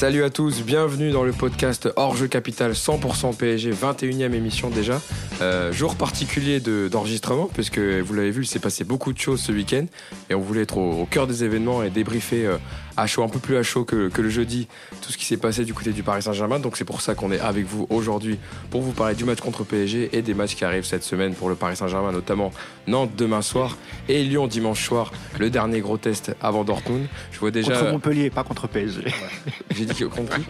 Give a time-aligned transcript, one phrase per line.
[0.00, 4.98] Salut à tous, bienvenue dans le podcast Hors Jeu Capital 100% PSG, 21e émission déjà.
[5.42, 9.42] Euh, jour particulier de- d'enregistrement, puisque vous l'avez vu, il s'est passé beaucoup de choses
[9.42, 9.84] ce week-end
[10.30, 12.56] et on voulait être au, au cœur des événements et débriefer euh,
[13.00, 14.68] à chaud, un peu plus à chaud que, que le jeudi,
[15.00, 16.58] tout ce qui s'est passé du côté du Paris Saint-Germain.
[16.58, 18.38] Donc c'est pour ça qu'on est avec vous aujourd'hui
[18.70, 21.48] pour vous parler du match contre PSG et des matchs qui arrivent cette semaine pour
[21.48, 22.52] le Paris Saint-Germain, notamment
[22.86, 23.76] Nantes demain soir
[24.08, 27.06] et Lyon dimanche soir, le dernier gros test avant Dortmund.
[27.32, 27.72] Je vois déjà.
[27.72, 29.02] Contre Montpellier, pas contre PSG.
[29.76, 30.42] J'ai dit que contre qui?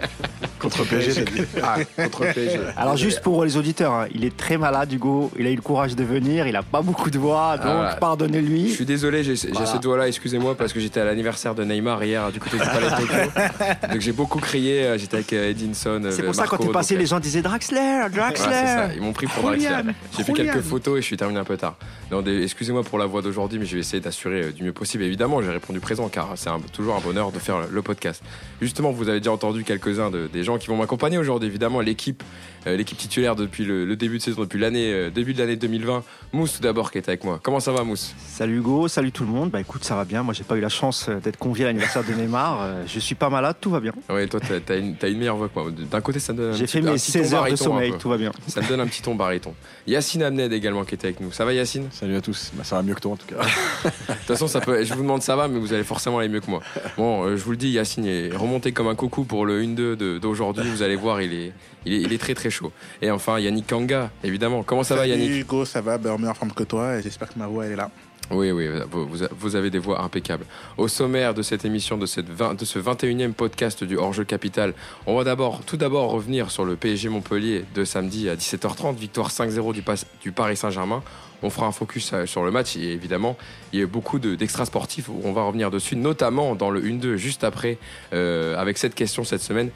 [0.59, 1.43] Contre PSG, dit.
[1.63, 2.59] Ah, contre PSG.
[2.77, 5.63] Alors juste pour les auditeurs, hein, il est très malade Hugo, il a eu le
[5.63, 7.93] courage de venir, il a pas beaucoup de voix, donc.
[7.93, 8.71] Je pardonnez-lui.
[8.71, 9.67] suis désolé, j'ai j'ai Voilà.
[9.67, 13.89] cette voix-là, excusez-moi, parce que j'étais à l'anniversaire de Neymar hier du Tokyo.
[13.93, 16.01] Donc j'ai beaucoup crié, euh, j'étais avec euh, Edinson.
[16.11, 18.95] C'est euh, pour ça quand t'es passé, donc, les gens disaient Draxler, c'est ça, Draxler.
[18.97, 19.93] ils m'ont pris pour Draxler.
[20.17, 21.77] J'ai fait quelques photos et je suis terminé un peu tard.
[22.43, 25.05] Excusez-moi pour la voix d'aujourd'hui, mais je vais essayer d'assurer du mieux possible.
[25.05, 28.23] Évidemment, j'ai répondu présent car c'est toujours un bonheur de faire le- podcast.
[28.61, 31.49] Justement, vous avez déjà entendu quelques-uns de- des gens qui vont m'accompagner aujourd'hui.
[31.49, 32.23] Évidemment, l'équipe,
[32.67, 36.03] l'équipe titulaire depuis le, le début de saison, depuis l'année, euh, début de l'année 2020.
[36.33, 37.41] Mousse tout d'abord qui est avec moi.
[37.43, 38.15] Comment ça va, Mousse?
[38.29, 39.51] Salut Hugo, salut tout le monde.
[39.51, 40.23] Bah écoute, ça va bien.
[40.23, 42.59] Moi, j'ai pas eu la chance euh, d'être convié à l'anniversaire de Neymar.
[42.63, 43.93] Euh, Je suis pas malade, tout va bien.
[44.09, 45.71] Ouais, toi, t'as une, une meilleure voix que moi.
[45.71, 47.57] D'un côté, ça me donne un J'ai petit- fait mes petit ton 16 heures de
[47.57, 48.31] sommeil, tout va bien.
[48.47, 49.55] Ça me donne un petit ton baryton.
[49.87, 51.33] Yacine Amned également qui était avec nous.
[51.33, 51.89] Ça va, Yacine?
[51.89, 52.53] De Salut à tous.
[52.55, 53.37] Bah, ça va mieux que toi en tout cas.
[53.83, 56.41] toute façon, ça peut, je vous demande ça va, mais vous allez forcément aller mieux
[56.41, 56.61] que moi.
[56.97, 59.97] Bon, euh, je vous le dis, Yacine est remonté comme un coucou pour le 1-2
[59.97, 60.69] de- d'aujourd'hui.
[60.71, 61.53] Vous allez voir, il est,
[61.87, 62.73] il, est, il est très très chaud.
[63.03, 64.63] Et enfin, Yannick Kanga, évidemment.
[64.63, 67.29] Comment ça va, Yannick Hugo, ça va, ben, en meilleure forme que toi et j'espère
[67.29, 67.91] que ma voix elle est là.
[68.31, 70.45] Oui, oui, vous, avez des voix impeccables.
[70.77, 74.73] Au sommaire de cette émission, de, cette 20 de ce 21e podcast du Hors-jeu Capital,
[75.07, 79.31] on va d'abord, tout d'abord revenir sur le PSG Montpellier de samedi à 17h30, victoire
[79.31, 79.73] 5-0
[80.23, 81.03] du, Paris Saint-Germain.
[81.43, 83.37] On fera un focus euh, sur le match et évidemment,
[83.73, 86.71] il y a eu beaucoup de- d'extra sportifs où on va revenir dessus, notamment dans
[86.71, 87.79] le 1-2 juste après,
[88.13, 89.71] euh, avec cette question cette semaine.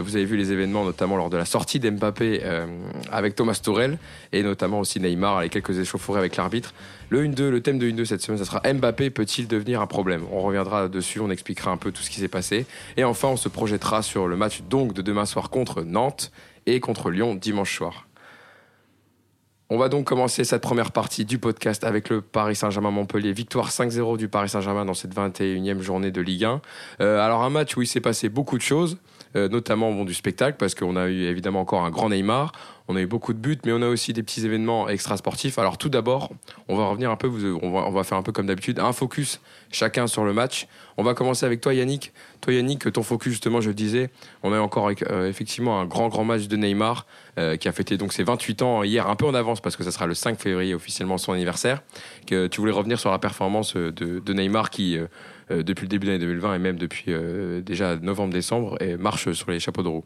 [0.00, 2.66] Vous avez vu les événements, notamment lors de la sortie d'Mbappé euh,
[3.10, 3.98] avec Thomas Tourel
[4.32, 6.74] et notamment aussi Neymar, avec quelques échauffourées avec l'arbitre.
[7.10, 10.24] Le 1-2, le thème de 1-2 cette semaine, ça sera Mbappé peut-il devenir un problème?
[10.32, 12.66] On reviendra dessus, on expliquera un peu tout ce qui s'est passé.
[12.96, 16.32] Et enfin, on se projettera sur le match donc de demain soir contre Nantes
[16.66, 18.08] et contre Lyon dimanche soir.
[19.70, 23.32] On va donc commencer cette première partie du podcast avec le Paris Saint-Germain-Montpellier.
[23.32, 26.62] Victoire 5-0 du Paris Saint-Germain dans cette 21e journée de Ligue 1.
[27.02, 28.96] Euh, alors un match où il s'est passé beaucoup de choses,
[29.36, 32.52] euh, notamment bon, du spectacle, parce qu'on a eu évidemment encore un grand Neymar,
[32.90, 35.58] on a eu beaucoup de buts, mais on a aussi des petits événements extra-sportifs.
[35.58, 36.30] Alors tout d'abord,
[36.68, 37.30] on va revenir un peu,
[37.62, 39.40] on va, faire un peu comme d'habitude, un focus
[39.70, 40.66] chacun sur le match.
[40.96, 42.14] On va commencer avec toi Yannick.
[42.40, 44.08] Toi Yannick, ton focus justement, je le disais,
[44.42, 47.06] on a encore euh, effectivement un grand grand match de Neymar
[47.38, 49.84] euh, qui a fêté donc ses 28 ans hier, un peu en avance parce que
[49.84, 51.82] ça sera le 5 février officiellement son anniversaire.
[52.26, 54.98] Que tu voulais revenir sur la performance euh, de, de Neymar qui,
[55.50, 59.50] depuis le début de l'année 2020 et même depuis euh, déjà novembre-décembre, et marche sur
[59.50, 60.04] les chapeaux de roue.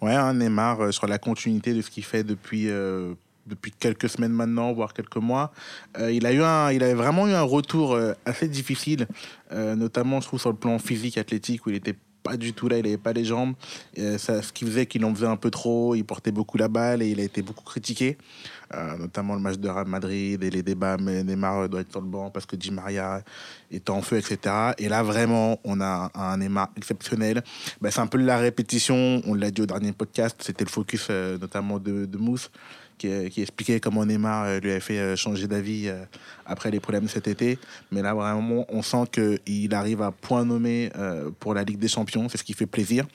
[0.00, 3.14] Ouais, hein, Neymar euh, sur la continuité de ce qu'il fait depuis, euh,
[3.46, 5.52] depuis quelques semaines maintenant, voire quelques mois.
[5.98, 9.06] Euh, il, a eu un, il avait vraiment eu un retour euh, assez difficile,
[9.52, 12.68] euh, notamment je trouve sur le plan physique, athlétique, où il était pas du tout
[12.68, 13.54] là, il n'avait pas les jambes.
[13.98, 16.68] Euh, ça, ce qui faisait qu'il en faisait un peu trop, il portait beaucoup la
[16.68, 18.18] balle et il a été beaucoup critiqué,
[18.74, 22.08] Euh, notamment le match de Madrid et les débats, mais Neymar doit être sur le
[22.08, 23.22] banc parce que Di Maria
[23.70, 24.72] est en feu, etc.
[24.78, 27.44] Et là, vraiment, on a un Neymar exceptionnel.
[27.80, 31.06] Ben, c'est un peu la répétition, on l'a dit au dernier podcast, c'était le focus
[31.10, 32.50] euh, notamment de, de Mousse,
[32.96, 35.90] qui, euh, qui expliquait comment Neymar euh, lui avait fait euh, changer d'avis
[36.44, 37.58] après les problèmes cet été.
[37.90, 40.90] Mais là, vraiment, on sent qu'il arrive à point nommé
[41.40, 43.06] pour la Ligue des Champions, c'est ce qui fait plaisir.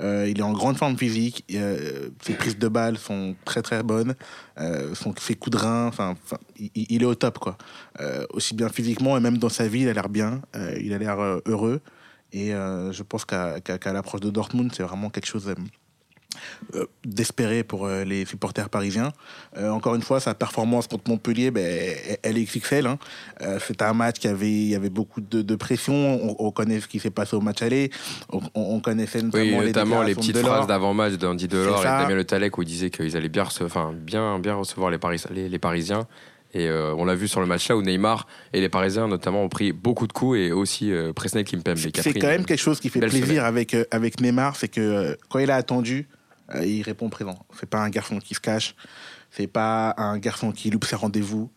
[0.00, 4.14] Il est en grande forme physique, ses prises de balles sont très très bonnes,
[4.58, 6.14] ses coups de rein, enfin,
[6.74, 7.56] il, est au top, quoi.
[8.30, 10.42] Aussi bien physiquement et même dans sa vie, il a l'air bien,
[10.80, 11.80] il a l'air heureux.
[12.32, 15.54] Et je pense qu'à l'approche de Dortmund, c'est vraiment quelque chose
[16.74, 19.12] euh, d'espérer pour euh, les supporters parisiens.
[19.56, 22.86] Euh, encore une fois, sa performance contre Montpellier, ben, elle- est XXL.
[22.86, 22.98] Hein.
[23.66, 25.94] C'était un match qui avait, il y avait beaucoup de, de pression.
[25.94, 27.90] On, on connaît ce qui s'est passé au match aller.
[28.32, 31.76] On, on- on connaissait notamment, Oui, les, notamment les petites de phrases d'avant-match d'Andy Delors
[31.80, 33.44] et de Damien Le Talec où il disait qu'ils allaient bien,
[34.54, 36.06] recevoir les, Paris, les, les Parisiens.
[36.54, 39.42] Et euh, on l'a vu sur le match là où Neymar et les Parisiens notamment
[39.42, 41.76] ont pris beaucoup de coups et aussi euh, Presnel Kimpembe.
[41.76, 43.38] qui a C'est quand même quelque chose qui fait plaisir semaine.
[43.40, 46.08] avec, euh, avec Neymar, c'est que quand il a attendu,
[46.54, 47.38] euh, il répond présent.
[47.58, 48.74] C'est pas un garçon qui se cache,
[49.30, 51.50] c'est pas un garçon qui loupe ses rendez-vous.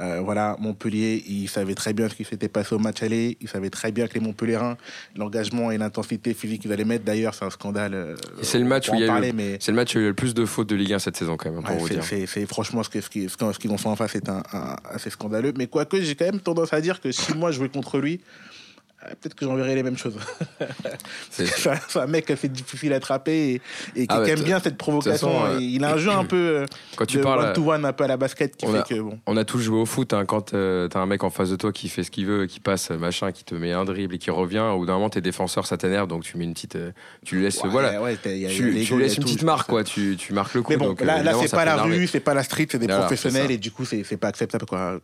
[0.00, 3.38] Euh, voilà, Montpellier, il savait très bien ce qui s'était passé au match aller.
[3.40, 4.76] Il savait très bien que les Montpelliérains,
[5.14, 7.04] l'engagement et l'intensité physique qu'ils allaient mettre.
[7.04, 7.94] D'ailleurs, c'est un scandale.
[7.94, 9.94] euh, c'est le match où il y a eu parler, le- mais C'est le match
[9.94, 11.52] où il y a eu le plus de fautes de Ligue 1 cette saison quand
[11.52, 13.94] même, pour Ouais, vous c'est- franchement ce que ce qui- ce qu'ils ont fait en
[13.94, 15.52] face est un, un- assez scandaleux.
[15.56, 18.20] Mais quoique j'ai quand même tendance à dire que si moi je jouais contre lui,
[19.06, 20.16] peut-être que j'enverrai les mêmes choses.
[21.30, 23.54] C'est- un, mec assez difficile à attraper et,
[24.02, 25.12] et qui Ah ouais, aime bien cette provocation.
[25.28, 26.66] façon, euh, il a un jeu un peu euh,
[26.96, 27.46] Quand tu de parles.
[27.46, 29.18] one to one un peu à la basket qui On fait a- que bon.
[29.26, 31.56] On a tous joué au foot, hein, quand euh, t'as un mec en face de
[31.56, 34.14] toi qui fait ce qu'il veut, qui passe, euh, machin, qui te met un dribble
[34.14, 36.54] et qui revient, au bout d'un moment, tes défenseurs, ça t'énerve, donc tu mets une
[36.54, 36.76] petite.
[36.76, 36.92] euh,
[37.24, 37.62] tu lui laisses.
[37.62, 38.00] Ouais, voilà.
[38.02, 39.84] ouais, t'as- il y a- il y a tu, laisses une tout, petite marque, quoi.
[39.84, 40.72] Tu, tu marques le coup.
[40.72, 42.78] Mais bon, donc, euh, là, là c'est pas la rue, c'est pas la street, c'est
[42.78, 44.98] des professionnels et du coup, c'est pas acceptable quoi.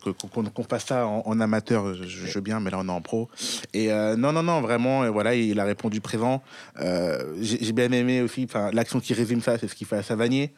[0.53, 3.29] Qu'on fasse ça en, amateur, je, je veux bien, mais là on est en pro.
[3.73, 6.41] Et euh, non, non, non, vraiment, euh, voilà, il a répondu présent.
[6.81, 10.03] Euh, J'ai bien aimé aussi, enfin, l'action qui résume ça, c'est ce qu'il fait à
[10.03, 10.51] Savanier.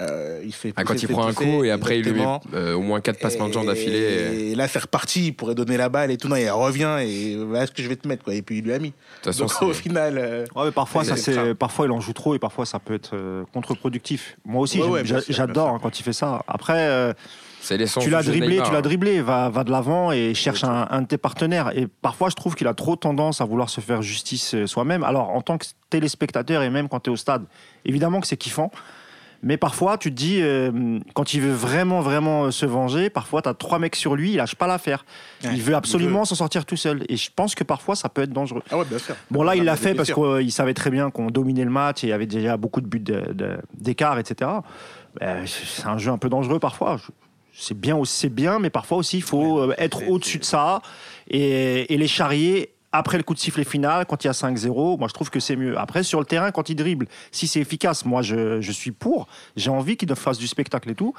[0.00, 2.24] Euh, il fait Ah, quand il fait prend un coup et après il lui met
[2.54, 3.98] euh, au moins 4 passements de jambes d'affilée.
[3.98, 6.28] et- Et là, c'est reparti, il pourrait donner la balle et tout.
[6.28, 8.34] Non, il revient et voilà ce que je vais te mettre, quoi.
[8.34, 8.88] Et puis il lui a mis.
[8.88, 12.00] De toute façon, Donc au final, euh, Ouais, mais parfois, ça, c'est parfois, il en
[12.00, 13.16] joue trop et parfois, ça peut être
[13.52, 14.36] contre-productif.
[14.44, 16.42] Moi aussi, Ouais, ouais, j'adore hein, quand il fait ça.
[16.46, 17.12] Après, euh.
[18.00, 18.80] Tu l'as dribblé, tu l'as hein.
[18.80, 21.76] dribblé, va, va de l'avant et cherche un, un de tes partenaires.
[21.76, 25.02] Et parfois, je trouve qu'il a trop tendance à vouloir se faire justice euh, soi-même.
[25.04, 27.44] Alors, en tant que téléspectateur et même quand tu es au stade,
[27.84, 28.70] évidemment que c'est kiffant.
[29.42, 33.42] Mais parfois, tu te dis, euh, quand il veut vraiment, vraiment euh, se venger, parfois,
[33.42, 35.04] tu as trois mecs sur lui, il lâche pas l'affaire.
[35.44, 37.04] Ouais, il veut absolument s'en sortir tout seul.
[37.08, 38.62] Et je pense que parfois, ça peut être dangereux.
[38.70, 39.14] Ah ouais, bien sûr.
[39.30, 42.02] Bon, là, il l'a Ah, fait parce qu'il savait très bien qu'on dominait le match
[42.02, 43.04] et il y avait déjà beaucoup de buts
[43.74, 44.50] d'écart, etc.
[45.20, 46.98] Ben, c'est un jeu un peu dangereux parfois.
[47.58, 50.82] C'est bien, aussi- c'est bien, mais parfois aussi, il faut euh, être au-dessus de ça
[51.30, 54.98] et, et les charrier après le coup de sifflet final, quand il y a 5-0.
[54.98, 55.76] Moi, je trouve que c'est mieux.
[55.78, 59.26] Après, sur le terrain, quand il dribble, si c'est efficace, moi, je, je suis pour.
[59.56, 61.12] J'ai envie qu'il fasse du spectacle et tout.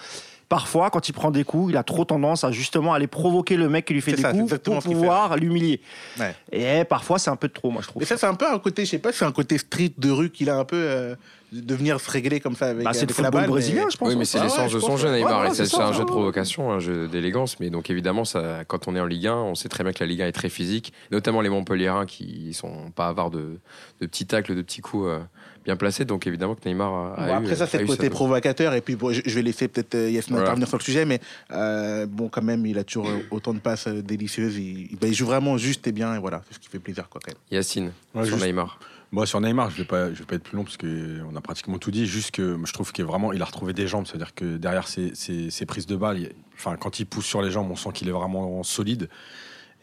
[0.50, 3.68] Parfois, quand il prend des coups, il a trop tendance à justement aller provoquer le
[3.68, 5.82] mec qui lui fait des ça, coups pour pouvoir l'humilier.
[6.18, 6.34] Ouais.
[6.54, 8.02] Et parfois, c'est un peu de trop, moi, je trouve.
[8.02, 10.10] Et ça, c'est un peu un côté, je sais pas, c'est un côté street de
[10.10, 11.16] rue qu'il a un peu euh,
[11.52, 13.50] de venir se régler comme ça avec, Bah, c'est le football balle.
[13.50, 14.08] brésilien, mais- je pense.
[14.08, 15.12] Oui, mais c'est Ah ouais, l'essence de son jeu.
[15.14, 15.42] Neymar.
[15.50, 17.60] Ouais, c'est un jeu de provocation, un jeu d'élégance.
[17.60, 20.00] Mais donc, évidemment, ça, quand on est en Ligue 1, on sait très bien que
[20.00, 20.94] la Ligue 1 est très physique.
[21.12, 23.60] Notamment les Montpelliérains qui sont pas avares de,
[24.00, 25.20] de petits tacles, de petits coups euh,
[25.68, 26.06] bien placés.
[26.06, 28.74] Donc, évidemment, que Neymar a, a Bon, eu, après ça, c'est le côté provocateur.
[28.74, 30.46] Et puis, bon, je, je vais laisser peut-être euh, Yasmine Voilà.
[30.52, 31.20] intervenir sur le sujet, mais
[31.52, 34.56] euh, bon, quand même, il a toujours euh, autant de passes délicieuses.
[34.58, 37.10] Il, il- il joue vraiment juste et bien, et voilà, c'est ce qui fait plaisir,
[37.10, 37.40] quoi, quand même.
[37.52, 38.80] Yacine, Ouais, sur juste- Neymar.
[39.12, 41.42] Moi, sur Neymar, je vais pas, je vais pas être plus long parce qu'on a
[41.42, 42.06] pratiquement tout dit.
[42.06, 44.06] Juste que je trouve qu'il est vraiment, il a retrouvé des jambes.
[44.06, 47.42] C'est-à-dire que derrière ses, ses- ses prises de balles, il- enfin, quand il pousse sur
[47.42, 49.08] les jambes, on sent qu'il est vraiment solide.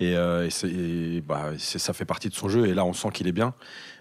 [0.00, 2.66] Et, euh, et c'est- et, bah, ça fait partie de son jeu.
[2.66, 3.54] Et là, on sent qu'il est bien.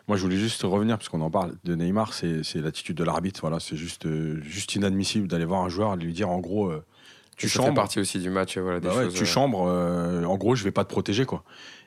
[0.08, 3.40] Moi, je voulais juste revenir, parce qu'on en parle de Neymar, c'est l'attitude de l'arbitre.
[3.42, 6.68] Voilà, c'est juste, euh, juste inadmissible d'aller voir un joueur et lui dire en gros,
[6.68, 6.84] euh,
[7.38, 7.76] tu Tu ça fait chambres.
[7.76, 8.58] partie aussi du match.
[8.58, 10.90] Voilà, des Bah ouais, choses, tu euh, chambres, euh, en gros, je vais pas te
[10.90, 11.44] protéger, quoi.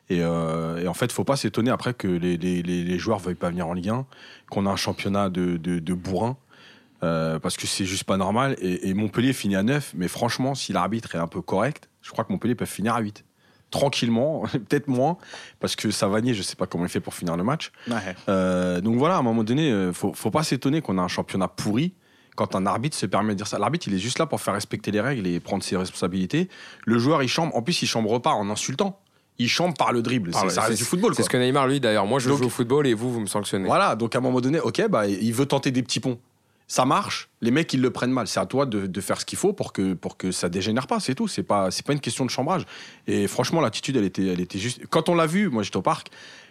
[0.09, 3.19] Et, euh, et en fait, faut pas s'étonner après que les, les, les, les joueurs
[3.19, 4.07] veuillent pas venir en Ligue 1,
[4.51, 6.37] qu'on a un championnat de, de, de bourrin,
[7.03, 8.57] euh, parce que c'est juste pas normal.
[8.61, 12.13] Et, et Montpellier finit à 9, mais franchement, si l'arbitre est un peu correct, je
[12.13, 13.25] crois que Montpellier peut finir à 8.
[13.71, 15.17] Tranquillement, peut-être moins,
[15.61, 17.73] parce que Savanier, je sais pas comment il fait pour finir le match.
[18.29, 21.09] Euh, donc voilà, à un moment donné, euh, faut, faut pas s'étonner qu'on a un
[21.09, 21.95] championnat pourri
[22.37, 23.59] quand un arbitre se permet de dire ça.
[23.59, 26.49] L'arbitre, il est juste là pour faire respecter les règles et prendre ses responsabilités.
[26.85, 27.57] Le joueur, il chambre.
[27.57, 29.01] En plus, il chambre pas en insultant.
[29.39, 30.33] Il chambre par le dribble.
[30.33, 31.15] C'est- le- ça reste du football.
[31.15, 32.07] C'est ce que Neymar, lui, d'ailleurs.
[32.07, 33.67] Moi, je Donc- joue au football et vous, vous me sanctionnez.
[33.67, 36.19] Voilà, donc à un moment donné, ok, bah, il veut tenter des petits ponts.
[36.69, 38.27] Ça marche, les mecs ils le prennent mal.
[38.27, 40.99] C'est à toi de, faire ce qu'il faut pour que, pour que ça dégénère pas,
[40.99, 41.29] c'est tout.
[41.29, 42.65] C'est pas, c'est pas une question de chambrage.
[43.07, 44.87] Et franchement, l'attitude, elle était, juste.
[44.89, 46.09] Quand on l'a vu, moi j'étais au parc,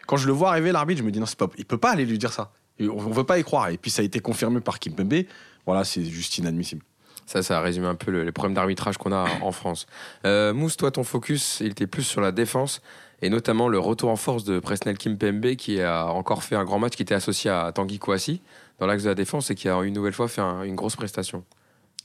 [0.08, 2.06] quand je le vois arriver, l'arbitre, je me dis non, c'est il peut pas aller
[2.06, 2.52] lui dire ça.
[2.80, 3.70] On, on veut pas y croire.
[3.70, 5.26] Et puis ça a été confirmé par Kim Pembe.
[5.66, 6.84] Voilà, c'est juste inadmissible.
[7.26, 9.88] Ça, ça résume un peu le- les problèmes d'arbitrage qu'on a en France.
[10.26, 12.82] Euh, Mousse, toi, ton focus, il était plus sur la défense
[13.22, 16.80] et notamment le retour en force de Presnel Kimpembe qui a encore fait un grand
[16.80, 18.42] match qui était associé à Tanguy Kouassi
[18.80, 20.96] dans l'axe de la défense et qui a une nouvelle fois fait un- une grosse
[20.96, 21.44] prestation.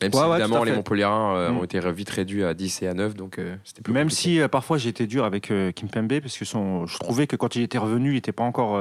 [0.02, 0.72] Même si Ouais, évidemment les.
[0.72, 1.56] Montpelliérains euh, Mm.
[1.58, 4.22] ont été vite réduits à 10 et à 9, donc euh, c'était plus Même compliqué.
[4.22, 7.54] si euh, parfois j'ai été dur avec Kimpembe parce que son, je trouvais que quand
[7.54, 8.76] il était revenu, il était pas encore,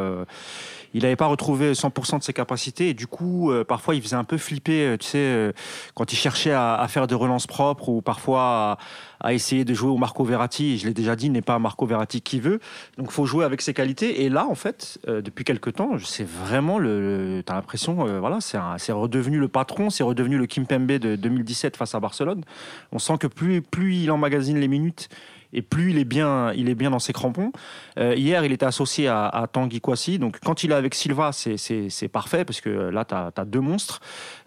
[0.93, 4.15] il n'avait pas retrouvé 100% de ses capacités et du coup euh, parfois il faisait
[4.15, 5.51] un peu flipper, euh, tu sais, euh,
[5.93, 8.77] quand il cherchait à, faire des relances propres ou parfois
[9.21, 10.77] à, essayer de jouer au Marco Verratti.
[10.77, 12.59] Je l'ai déjà dit, n'est pas Marco Verratti qui veut,
[12.97, 14.23] donc il faut jouer avec ses qualités.
[14.23, 18.91] Et là en fait, depuis quelques temps, c'est vraiment le, le- t'as l'impression, voilà, c'est
[18.91, 22.43] redevenu le patron, c'est redevenu le Kimpembe de 2017 face à Barcelone.
[22.91, 25.09] On sent que plus, plus il emmagasine les minutes
[25.53, 27.51] et plus il est bien, il est bien dans ses crampons.
[27.97, 30.19] Euh, hier, il était associé à, à Tanguy Kouassi.
[30.19, 33.99] Donc, quand il est avec Silva, c'est- parfait parce que là, tu as, deux monstres.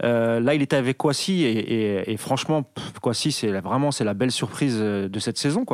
[0.03, 2.65] Euh, là, il était avec Kouassi et, et- et franchement,
[3.01, 5.65] Kouassi, c'est vraiment c'est la belle surprise euh, de cette saison.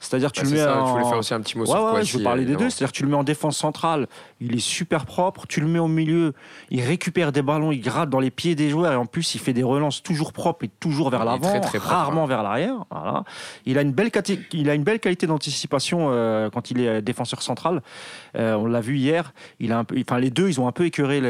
[0.00, 0.86] C'est-à-dire, tu Bah, le c'est mets ça, en...
[0.86, 2.56] je voulais faire aussi un petit mot Ouais, sur ouais, Kouassi, je veux parler des
[2.56, 2.70] deux.
[2.70, 4.06] C'est-à-dire, tu le mets en défense centrale,
[4.40, 5.46] il est super propre.
[5.46, 6.32] Tu le mets au milieu,
[6.70, 9.38] il récupère des ballons, il gratte dans les pieds des joueurs et en plus, il
[9.38, 12.74] fait des relances toujours propres et toujours vers l'avant, très, très propre, rarement vers l'arrière.
[12.90, 13.24] Voilà.
[13.66, 17.02] Il a une belle caté- il a une belle qualité d'anticipation euh, quand il est
[17.02, 17.82] défenseur central.
[18.36, 19.32] Euh, on l'a vu hier.
[19.58, 21.20] Il a un peu, enfin, les deux, ils ont un peu écœuré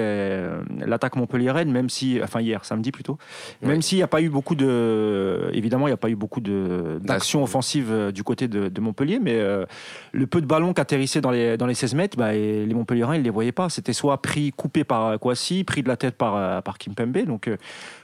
[0.87, 3.19] l'attaque montpelliéraine, même si, enfin hier, samedi plutôt.
[3.63, 6.41] Même s'il n'y a pas eu beaucoup de, évidemment, il n'y a pas eu beaucoup
[6.41, 7.43] de d'actions D'action.
[7.43, 9.65] offensives euh, du côté de, de Montpellier, mais euh,
[10.13, 12.75] le peu de ballons qui atterrissaient dans les dans les 16 mètres, bah, et les
[13.01, 13.69] Montpelliérains, ils les voyaient pas.
[13.69, 17.25] C'était soit pris, coupé par Kouassi, pris de la tête par euh, par Kimpembe.
[17.27, 17.57] Donc, euh,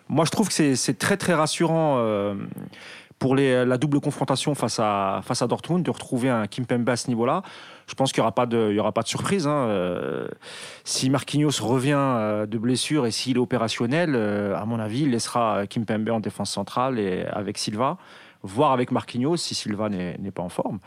[0.08, 1.96] moi, je trouve que c'est très très rassurant.
[1.98, 2.34] euh,
[3.18, 6.96] pour les, la double confrontation face à, face à Dortmund, de retrouver un Kimpembe à
[6.96, 7.40] ce niveau-là,
[7.86, 9.46] je pense qu'il n'y aura, pas de- il aura pas de surprise.
[9.46, 10.26] hein.
[10.84, 14.14] Si Marquinhos revient de blessure et s'il est opérationnel,
[14.54, 17.96] à mon avis, il laissera Kimpembe en défense centrale et avec Silva,
[18.42, 20.78] voire avec Marquinhos si Silva n'est pas en forme.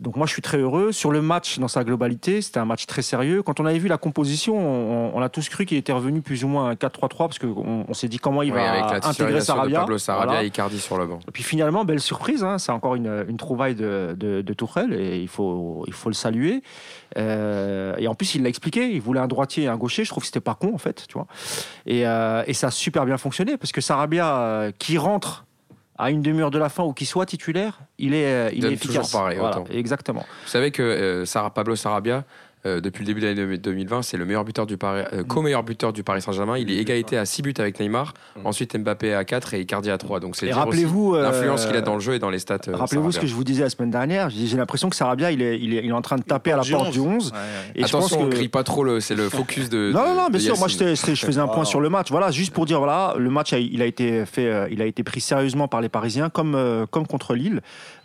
[0.00, 0.92] Donc moi, je suis très heureux.
[0.92, 3.42] Sur le match dans sa globalité, c'était un match très sérieux.
[3.42, 6.44] Quand on avait vu la composition, on, on a tous cru qu'il était revenu plus
[6.44, 9.08] ou moins à 4-3-3 parce qu'on on, s'est dit comment il Oui, va avec la
[9.08, 9.80] intégrer de Sarabia.
[9.80, 10.44] Pablo Sarabia Voilà.
[10.44, 11.18] et Icardi sur le banc.
[11.28, 14.92] Et puis finalement, belle surprise, hein, c'est encore une, une trouvaille de, de, de Tourelle
[14.92, 16.62] et il faut, il faut le saluer.
[17.16, 20.10] Euh, et en plus, il l'a expliqué, il voulait un droitier et un gaucher, je
[20.10, 21.26] trouve que c'était pas con en fait, tu vois.
[21.86, 25.44] Et, euh, et ça a super bien fonctionné parce que Sarabia, euh, qui rentre
[25.98, 28.70] à une demi-heure de la fin ou qui soit titulaire, il est, euh, il Donne
[28.70, 28.96] est efficace.
[29.08, 29.72] toujours pareil, Voilà, autant.
[29.72, 30.24] exactement.
[30.44, 32.24] Vous savez que euh, Sarah- Pablo Sarabia,
[32.68, 35.62] euh, depuis le début de l'année 2020, c'est le meilleur buteur du Paris, euh, co-meilleur
[35.62, 36.58] buteur du Paris Saint-Germain.
[36.58, 38.14] Il est égalité à 6 buts avec Neymar.
[38.44, 40.20] Ensuite, Mbappé à 4 et Icardi à 3.
[40.20, 42.58] Donc c'est rappelez-vous, euh, l'influence qu'il a dans le jeu et dans les stats.
[42.72, 44.30] Rappelez-vous ce que je vous disais la semaine dernière.
[44.30, 46.56] J'ai l'impression que Sarabia, il est, il est, il est en train de taper à
[46.58, 46.92] la porte 11.
[46.92, 47.26] du 11.
[47.32, 47.42] Ouais, ouais.
[47.74, 49.00] Et je pense Attention, on que- grille pas trop le.
[49.00, 49.90] C'est le focus de.
[49.92, 50.58] Non, non, non, bien sûr.
[50.58, 52.10] Moi, je faisais un point sur le match.
[52.10, 55.02] Voilà, juste pour dire, voilà, le match, a- il a été fait, il a été
[55.02, 57.60] pris sérieusement par les Parisiens, comme, euh, comme contre Lille,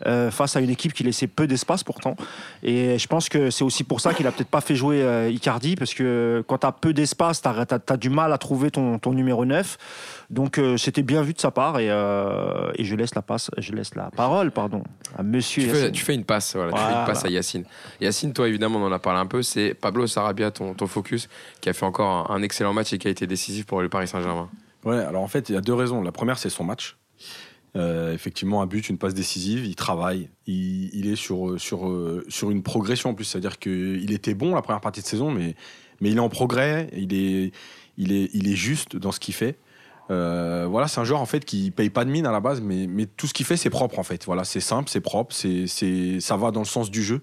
[0.06, 2.16] euh, face à une équipe qui laissait peu d'espace pourtant.
[2.62, 5.28] Et je pense que c'est aussi pour ça qu'il a peut-être pas fait jouer euh,
[5.30, 9.00] Icardi, parce que quand tu as peu d'espace, tu as, du mal à trouver ton,
[9.00, 10.26] ton numéro 9.
[10.30, 11.80] Donc, euh, c'était bien vu de sa part.
[11.80, 14.84] Et, euh, et je laisse la passe, je laisse la parole, pardon,
[15.18, 15.64] à Monsieur.
[15.64, 15.92] Tu fais, Yacine.
[15.92, 17.00] tu fais une passe, voilà, tu fais Voilà.
[17.00, 17.64] une passe à Yacine.
[18.00, 19.42] Yacine, toi évidemment, on en a parlé un peu.
[19.42, 21.28] C'est Pablo Sarabia, ton, ton focus,
[21.60, 23.88] qui a fait encore un, un excellent match et qui a été décisif pour le
[23.88, 24.50] Paris Saint-Germain.
[24.84, 26.00] Ouais, alors en fait, il y a deux raisons.
[26.00, 26.96] La première, c'est son match.
[27.76, 32.50] Euh, effectivement, un but, une passe décisive, il travaille, il, est sur, sur, euh, sur
[32.52, 33.24] une progression en plus.
[33.24, 35.56] C'est-à-dire qu'il était bon la première partie de saison, mais,
[36.00, 37.52] mais il est en progrès, il est,
[37.98, 39.58] il est, il est juste dans ce qu'il fait.
[40.10, 42.60] Euh, voilà, c'est un joueur en fait qui paye pas de mine à la base,
[42.60, 44.24] mais, mais tout ce qu'il fait, c'est propre en fait.
[44.24, 47.22] Voilà, c'est simple, c'est propre, c'est, c'est, ça va dans le sens du jeu.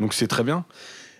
[0.00, 0.64] Donc c'est très bien.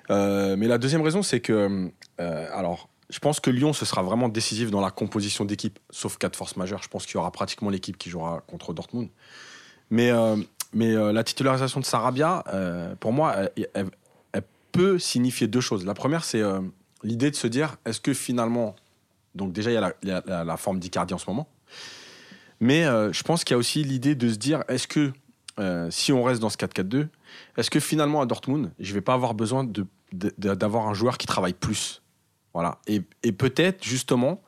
[0.09, 4.71] Mais la deuxième raison, c'est que, alors, je pense que Lyon, ce sera vraiment décisif
[4.71, 6.83] dans la composition d'équipe, sauf cas de force majeure.
[6.83, 9.09] Je pense qu'il y aura pratiquement l'équipe qui jouera contre Dortmund.
[9.91, 10.37] Mais, euh,
[10.73, 13.37] mais euh, la titularisation de Sarabia, euh, pour moi,
[13.75, 13.91] elle,
[14.73, 15.87] peut signifier deux choses.
[15.87, 16.43] La première, c'est
[17.03, 18.77] l'idée de se dire, est-ce que finalement,
[19.35, 21.49] donc déjà, il y a la, forme d'Icardi en ce moment,
[22.61, 25.15] mais je pense qu'il y a aussi l'idée de se dire, est-ce que
[25.89, 27.09] si on reste dans ce 4-4-2,
[27.57, 29.67] est-ce que finalement à Dortmund, je vais pas avoir besoin
[30.13, 32.03] d'avoir un joueur qui travaille plus?
[32.57, 32.79] Voilà.
[32.87, 34.41] Et, et peut-être justement,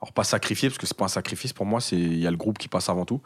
[0.00, 2.36] alors pas sacrifier, parce que c'est pas un sacrifice pour moi, il y a le
[2.36, 3.20] groupe qui passe avant tout,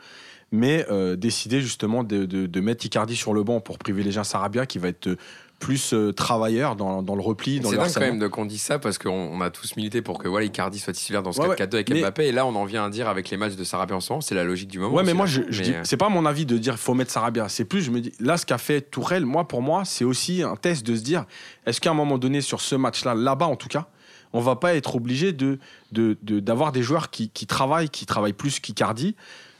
[0.50, 4.24] mais euh, décider justement de, de- de mettre Icardi sur le banc pour privilégier un
[4.24, 5.16] Sarabia qui va être
[5.58, 8.78] plus euh, travailleur dans, dans le repli, C'est dingue quand même de qu'on dise ça
[8.80, 11.54] parce qu'on on a tous milité pour que voilà, Icardi soit titulaire dans ce Ouais,
[11.54, 12.26] 4-4-2 avec mais- Mbappé.
[12.26, 14.42] Et là, on en vient à dire avec les matchs de Sarabia ensemble, c'est la
[14.44, 14.94] logique du moment.
[14.96, 17.12] Ouais, mais moi, je, je mais, euh, c'est pas mon avis de dire faut mettre
[17.12, 17.48] Sarabia.
[17.48, 20.42] C'est plus, je me dis, là, ce qu'a fait Tourelle, moi, pour moi, c'est aussi
[20.42, 21.26] un test de se dire,
[21.66, 23.86] est-ce qu'à un moment donné, sur ce match-là, là-bas en tout cas,
[24.32, 25.58] on va pas être obligé de,
[25.92, 29.14] de, de- d'avoir des joueurs qui, qui travaillent, qui travaillent plus qu'Icardi.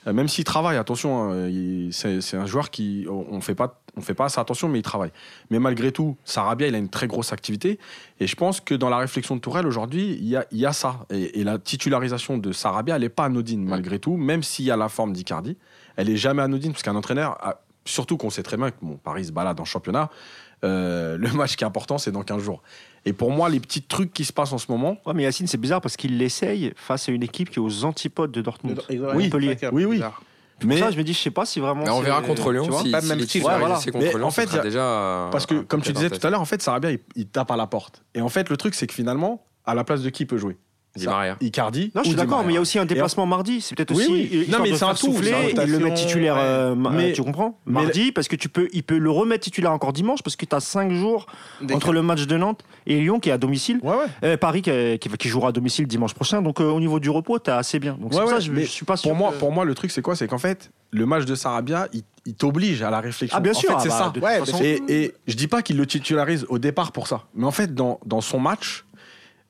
[0.06, 3.80] Euh, même s'il travaille, attention, hein, il- c'est, c'est un joueur qui, on fait pas,
[3.96, 5.12] on fait pas assez attention, mais il travaille.
[5.50, 7.78] Mais malgré tout, Sarabia, il a une très grosse activité.
[8.18, 10.66] Et je pense que dans la réflexion de Tourelle aujourd'hui, il y a, il y
[10.66, 11.06] a ça.
[11.10, 14.70] Et, et la titularisation de Sarabia, elle n'est pas anodine malgré tout, même s'il y
[14.70, 15.56] a la forme d'Icardi.
[15.96, 18.96] Elle est jamais anodine, parce qu'un entraîneur, a- surtout qu'on sait très bien que bon,
[18.96, 20.08] Paris se balade en championnat,
[20.64, 22.62] euh, le match qui est important, c'est dans 15 jours.
[23.04, 25.46] Et pour moi, les petits trucs qui se passent en ce moment, Ouais, mais Yacine,
[25.48, 28.78] c'est bizarre parce qu'il l'essaye face à une équipe qui est aux antipodes de Dortmund.
[28.88, 29.16] Exactement.
[29.16, 29.56] Oui, Montpellier.
[29.72, 30.00] Oui, oui.
[30.64, 31.82] mais Ça, je me dis, je sais pas si vraiment.
[31.84, 33.76] mais on verra contre Lyon si, Pas si même titulaires ouais, voilà.
[33.76, 34.80] c'est contre Mais Lyon, en fait, sera il y a- déjà.
[34.84, 37.50] euh, Parce que, comme tu disais tout à l'heure, en fait, Sarabia, il, il tape
[37.50, 38.02] à la porte.
[38.14, 40.38] Et en fait, le truc, c'est que finalement, à la place de qui il peut
[40.38, 40.56] jouer?
[40.94, 41.36] Di Maria.
[41.40, 41.90] Icardi.
[41.94, 43.60] Non, je suis d'accord, mais il y a aussi un déplacement mardi.
[43.62, 44.12] C'est peut-être Oui, aussi.
[44.12, 44.46] oui.
[44.50, 46.34] Non, mais c'est un tout, c'est il le met titulaire.
[46.34, 46.40] ouais.
[46.42, 49.44] euh, ma- Mais- tu comprends mais Mardi, parce que tu peux, il peut le remettre
[49.44, 51.26] titulaire encore dimanche, parce que tu as 5 jours
[51.62, 53.80] Des- entre le match de Nantes et Lyon qui est à domicile.
[53.82, 54.04] Ouais, ouais.
[54.24, 56.42] Euh, Paris qui, qui, qui jouera à domicile dimanche prochain.
[56.42, 57.96] Donc euh, au niveau du repos, tu assez bien.
[57.98, 59.08] Donc c'est Ouais, pour ça je, suis pas sûr.
[59.10, 60.14] Pour moi, que- pour moi, le truc, c'est quoi?
[60.14, 63.36] C'est qu'en fait, le match de Sarabia, il, il t'oblige à la réflexion.
[63.36, 64.20] Ah, bien En sûr, fait, ah, c'est bah, ça.
[64.20, 67.22] Ouais, façon- Et, et je dis pas qu'il le titularise au départ pour ça.
[67.34, 68.84] Mais en fait, dans, dans son match,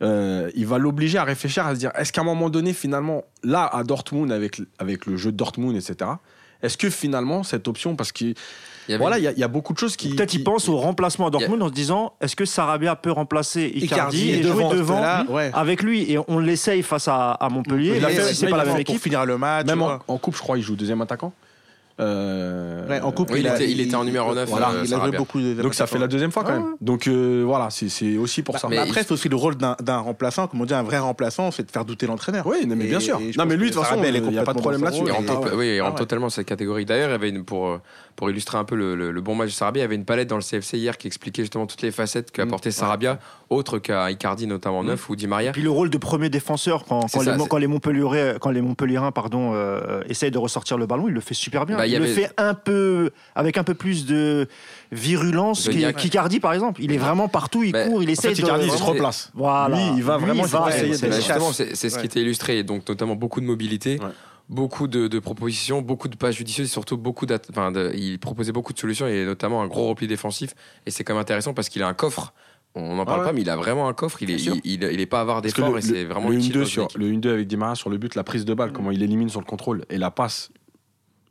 [0.02, 3.22] euh, il va l'obliger à réfléchir, à se dire est-ce qu'à un moment donné, finalement,
[3.44, 6.10] là, à Dortmund, avec, avec le jeu de Dortmund, etc.,
[6.62, 8.34] est-ce que finalement, cette option, parce que Il
[8.88, 10.14] y avait- voilà, il y, a- il y a beaucoup de choses qui.
[10.14, 13.10] Peut-être qui- il pense au remplacement à Dortmund en se disant est-ce que Sarabia peut
[13.10, 15.50] remplacer Icardi, Icardi et jouer devant, devant là, ouais.
[15.54, 18.00] avec lui et on l'essaye face à, à Montpellier.
[18.28, 18.94] Si c'est pas la même équipe.
[18.96, 19.66] Pour finir le match.
[19.66, 21.32] Même en coupe, je crois, il joue deuxième attaquant.
[22.00, 24.82] Euh, Ouais, en coupe, Oui, il a- était- il était en numéro neuf, Voilà, euh,
[24.84, 26.74] il a joué beaucoup de Donc ça fait la deuxième fois quand Ah même.
[26.80, 28.68] Donc euh, voilà, c'est- aussi pour Bah, ça.
[28.68, 30.98] mais Mais après, il- c'est aussi le rôle d'un remplaçant, comme on dit, un vrai
[30.98, 32.46] remplaçant, c'est de faire douter l'entraîneur.
[32.46, 33.20] Oui, mais Et- bien sûr.
[33.38, 35.02] Non, mais lui, de toute façon, il n'y a pas de problème là-dessus.
[35.06, 35.98] Il rentre, et- to- oui, il Ah rentre ouais.
[36.00, 36.84] totalement dans cette catégorie.
[36.84, 37.78] D'ailleurs, il y avait une, pour,
[38.16, 40.04] pour illustrer un peu le, le- le bon match de Sarabia, il y avait une
[40.04, 42.48] palette dans le CFC hier qui expliquait justement toutes les facettes qu'a Mm.
[42.48, 43.18] apporté Sarabia,
[43.48, 44.86] autre qu'à Icardi notamment Mm.
[44.86, 45.52] neuf ou Di Et Maria.
[45.52, 47.28] puis le rôle de premier défenseur quand, les,
[49.54, 51.76] euh, essayent de ressortir le ballon, il le fait super bien.
[51.92, 54.48] Il le avait- fait un peu avec un peu plus de
[54.90, 56.82] virulence qu'Icardi par exemple.
[56.82, 58.40] Il est vraiment partout, il court, il En fait, de.
[58.40, 59.30] Icardi, il se replace.
[59.34, 59.76] Voilà.
[59.76, 62.20] Lui, il va Lui, vraiment il va essayer de- Bah, justement, c'est ce qui était
[62.20, 64.08] illustré, donc notamment beaucoup de mobilité, Ouais.
[64.48, 68.18] beaucoup de, de propositions, beaucoup de passes judicieuses, et surtout beaucoup d'att- enfin, de- il
[68.18, 70.54] proposait beaucoup de solutions et notamment un gros repli défensif.
[70.86, 72.32] Et c'est quand même intéressant parce qu'il a un coffre.
[72.74, 73.28] On n'en parle Ah ouais.
[73.28, 74.22] pas, mais il a vraiment un coffre.
[74.22, 76.52] Il est, il, il- il est pas avare d'efforts le, et c'est vraiment le utile
[76.56, 78.72] 1-2 dans sur le 1-2 avec Di Maria sur le but, la prise de balle,
[78.72, 80.50] comment il élimine sur le contrôle et la passe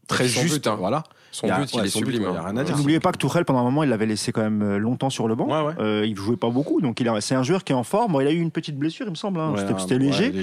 [0.08, 0.56] très son juste.
[0.56, 0.76] but, hein.
[0.76, 1.04] Voilà.
[1.32, 2.26] Son Il y a- but, il est sublime.
[2.26, 2.42] hein.
[2.46, 2.78] rien à dire.
[2.78, 5.28] N'oubliez pas que Tourelle, pendant un moment, il l'avait laissé quand même euh, longtemps sur
[5.28, 5.46] le banc.
[5.48, 5.74] Ouais, ouais.
[5.80, 8.18] Euh, il jouait pas beaucoup, donc c'est un joueur qui est en forme.
[8.22, 9.40] Il a eu une petite blessure, il me semble.
[9.40, 9.54] hein.
[9.56, 10.34] Ouais, C'était léger,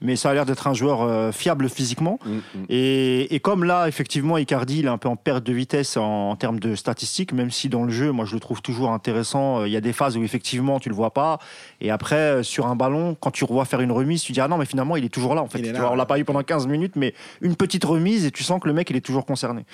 [0.00, 2.18] mais ça a l'air d'être un joueur euh, fiable physiquement.
[2.24, 2.40] Mm, mm.
[2.70, 6.30] Et, et comme là, effectivement, Icardi, il est un peu en perte de vitesse en,
[6.30, 9.64] en termes de statistiques, même si dans le jeu, moi, je le trouve toujours intéressant.
[9.64, 11.38] Il y a des phases où effectivement, tu le vois pas.
[11.80, 14.56] Et après, sur un ballon, quand tu revois faire une remise, tu dis ah non,
[14.56, 15.42] mais finalement, il est toujours là.
[15.42, 17.14] En fait, Il est Tu là, vois, on l'a pas eu pendant 15 minutes, mais
[17.42, 19.64] une petite remise et tu sens que le mec, il est toujours concerné.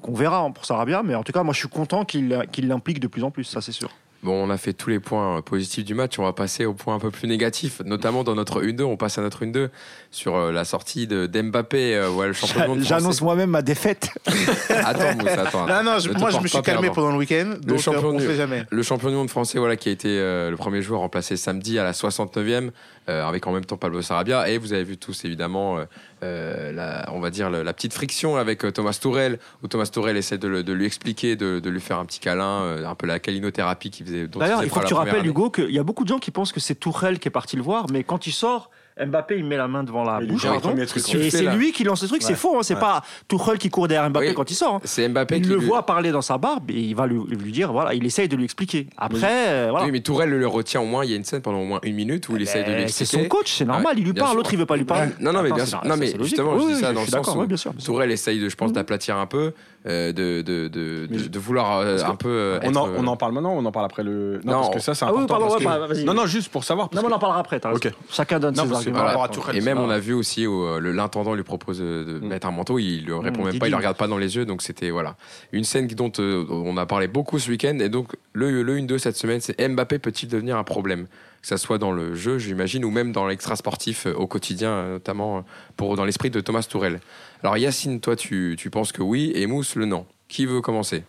[0.00, 2.68] Donc on verra pour Sarabia, mais en tout cas, moi, je suis content qu'il qu'il
[2.68, 3.90] l'implique de plus en plus, ça c'est sûr.
[4.24, 6.18] Bon, on a fait tous les points euh, positifs du match.
[6.18, 8.82] On va passer au point un peu plus négatif, notamment dans notre 1-2.
[8.82, 9.68] On passe à notre 1-2
[10.10, 12.80] sur euh, la sortie de- d'Mbappé, euh, ouais, le champion du monde.
[12.80, 14.10] J'annonce moi-même ma défaite.
[14.70, 15.66] Attends, Moussa, attends.
[15.68, 16.94] Non, non, je- moi je me suis calmé perdant.
[16.96, 18.64] pendant le week-end, donc champion euh, on du- sait jamais.
[18.68, 21.78] Le champion du monde français, voilà, qui a été euh, le premier joueur remplacé samedi
[21.78, 22.70] à la 69e, euh,
[23.08, 24.48] avec en même temps Pablo Sarabia.
[24.48, 25.84] Et vous avez vu tous, évidemment, euh,
[26.22, 30.16] euh, la, on va dire la petite friction avec euh, Thomas Tourel, où Thomas Tourel
[30.16, 32.94] essaie de, le- de lui expliquer, de, de lui faire un petit câlin, euh, un
[32.94, 34.26] peu la calinothérapie qu'il faisait.
[34.26, 35.26] D'ailleurs, il faut que tu rappelles.
[35.26, 37.56] Hugo, qu'il y a beaucoup de gens qui pensent que c'est Tourelle qui est parti
[37.56, 38.70] le voir, mais quand il sort,
[39.06, 42.22] Mbappé, il met la main devant la bouche, et c'est lui qui lance le truc,
[42.22, 44.76] c'est faux, hein, c'est pas Tourelle qui court derrière Mbappé quand il sort.
[44.76, 44.80] hein.
[44.84, 47.72] C'est Mbappé Il qui le voit parler dans sa barbe et il va lui, dire,
[47.72, 48.86] voilà, il essaye de lui expliquer.
[48.96, 49.86] Après, euh, voilà.
[49.86, 51.04] Oui, mais Tourelle le retient au moins.
[51.04, 52.82] Il y a une scène pendant au moins une minute où il essaie de lui
[52.84, 53.22] Eh, c'est expliquer.
[53.24, 55.10] son coach, c'est normal, il lui parle, l'autre il veut pas lui parler.
[55.20, 57.46] Non, non, mais justement, je dis ça dans le sens où.
[57.84, 58.74] Tourelle essaye, de, je pense, Mhm.
[58.74, 59.52] d'aplatir un peu,
[59.88, 62.28] de, de, de, de, je- de vouloir euh, un peu.
[62.28, 64.40] euh, On être, en, euh, on en parle maintenant ou on en parle après le.
[64.44, 65.34] Non, Non, parce que ça, c'est Ah oui, important.
[65.34, 66.04] pardon, parce ouais, que- bah, vas-y.
[66.04, 66.88] Non, non, juste pour savoir.
[66.94, 67.84] Non, on en parlera après, t'as Ok.
[67.84, 67.96] raison.
[68.10, 69.52] Chacun donne Non, ses arguments.
[69.54, 72.26] Et même, on a vu aussi où euh, le- l'intendant lui propose de, Mm.
[72.28, 74.44] mettre un manteau, il ne répond même pas, il ne regarde pas dans les yeux,
[74.44, 75.16] donc c'était voilà
[75.52, 77.78] une scène dont euh, on a parlé beaucoup ce week-end.
[77.80, 81.06] Et donc le, le 1-2 cette semaine, c'est Mbappé peut-il devenir un problème?
[81.42, 84.70] Que ça soit dans le jeu, j'imagine, ou même dans l'extra sportif euh, au quotidien,
[84.70, 85.40] euh, notamment euh,
[85.76, 87.00] pour dans l'esprit de Thomas Tourel.
[87.42, 90.06] Alors Yacine, toi, tu, tu penses que oui, et Mousse le non.
[90.28, 91.04] Qui veut commencer?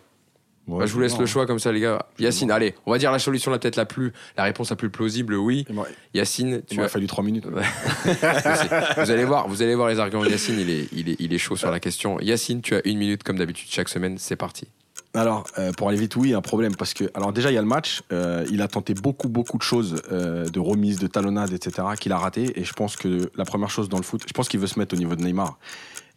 [0.68, 1.20] Ouais, Bah, Je vous laisse non.
[1.20, 2.06] le choix comme ça, les gars.
[2.20, 4.88] Yacine, allez, on va dire la solution la peut-être la plus, la réponse la plus
[4.90, 5.64] plausible, oui.
[5.72, 5.82] M'a-
[6.14, 7.46] Yacine, tu as fallu 3 minutes.
[7.46, 11.38] vous allez voir, vous allez voir les arguments Yacine, il est, il est, il est
[11.38, 12.20] chaud sur la question.
[12.20, 14.68] Yacine, tu as une minute comme d'habitude chaque semaine, c'est parti.
[15.12, 16.76] Alors, euh, pour aller vite, oui, un problème.
[16.76, 18.02] Parce que, alors déjà, il y a le match.
[18.12, 22.12] euh, il a tenté beaucoup, beaucoup de choses, euh, de remises, de talonnades, etc., qu'il
[22.12, 22.52] a raté.
[22.58, 24.78] Et je pense que la première chose dans le foot, je pense qu'il veut se
[24.78, 25.58] mettre au niveau de Neymar.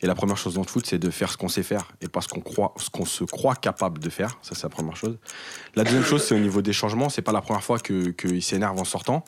[0.01, 2.09] Et la première chose dans le foot, c'est de faire ce qu'on sait faire et
[2.09, 2.43] pas ce qu'on
[2.75, 4.37] ce qu'on se croit capable de faire.
[4.41, 5.17] Ça, c'est la première chose.
[5.75, 7.09] La deuxième chose, c'est au niveau des changements.
[7.09, 9.23] C'est pas la première fois que qu'il s'énerve en sortant.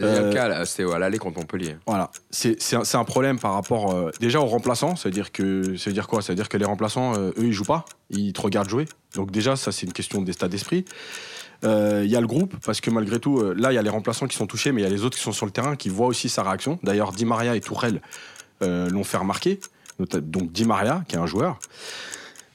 [0.00, 1.76] Le Euh, cas, là, c'était à l'aller contre Montpellier.
[1.86, 4.96] Voilà, c'est c'est un, c'est un problème par rapport euh, déjà aux remplaçants.
[4.96, 6.22] Ça veut dire que ça veut dire quoi?
[6.22, 8.86] Ça veut dire que les remplaçants, euh, eux, ils jouent pas, ils te regardent jouer.
[9.14, 10.84] Donc déjà, ça c'est une question d'état d'esprit.
[11.64, 13.82] Euh, Il y a le groupe parce que malgré tout, euh, là il y a
[13.82, 15.52] les remplaçants qui sont touchés, mais il y a les autres qui sont sur le
[15.52, 16.78] terrain qui voient aussi sa réaction.
[16.82, 18.00] D'ailleurs, Di Maria et Tourelle
[18.62, 19.60] euh, l'ont fait remarquer.
[19.98, 21.58] Donc Di Maria, qui est un joueur.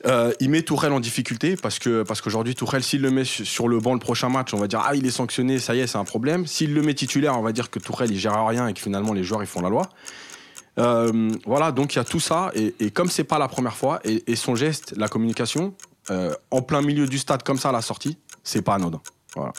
[0.08, 3.44] Euh, il met Tourelle en difficulté parce que parce qu'aujourd'hui Tourelle s'il le met su-
[3.44, 5.80] sur le banc le prochain match on va dire ah il est sanctionné ça y
[5.80, 6.46] est c'est un problème.
[6.46, 9.14] S'il le met titulaire on va dire que Tourelle il gère rien et que finalement
[9.14, 9.90] les joueurs ils font la loi.
[10.78, 14.00] Euh, voilà donc il y a tout ça et, comme c'est pas la première fois
[14.04, 15.74] et, et son geste la communication
[16.12, 19.02] euh, en plein milieu du stade comme ça à la sortie c'est pas anodin.
[19.36, 19.54] Voilà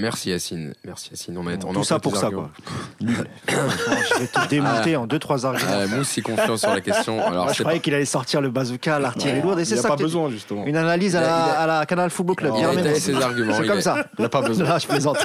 [0.00, 1.36] Merci Yacine, merci Yacine.
[1.36, 2.50] On, est, on Tout ça pour ça, arguments.
[2.64, 3.06] quoi.
[4.14, 5.70] Je vais te démonter en deux, trois arguments.
[5.72, 7.20] Ah, Mousse est confiant sur la question.
[7.26, 9.80] Alors, Moi, je croyais qu'il allait sortir le bazooka, l'artillerie lourde, et Il c'est n'y
[9.80, 10.64] a ça pas besoin, justement.
[10.66, 12.54] Une analyse à Il la, il a- à la Canal Football Club.
[12.56, 13.54] il bien a ses arguments.
[13.54, 13.96] C'est il comme est- ça.
[14.18, 14.66] Il n'y a pas besoin.
[14.68, 15.18] Là, je plaisante.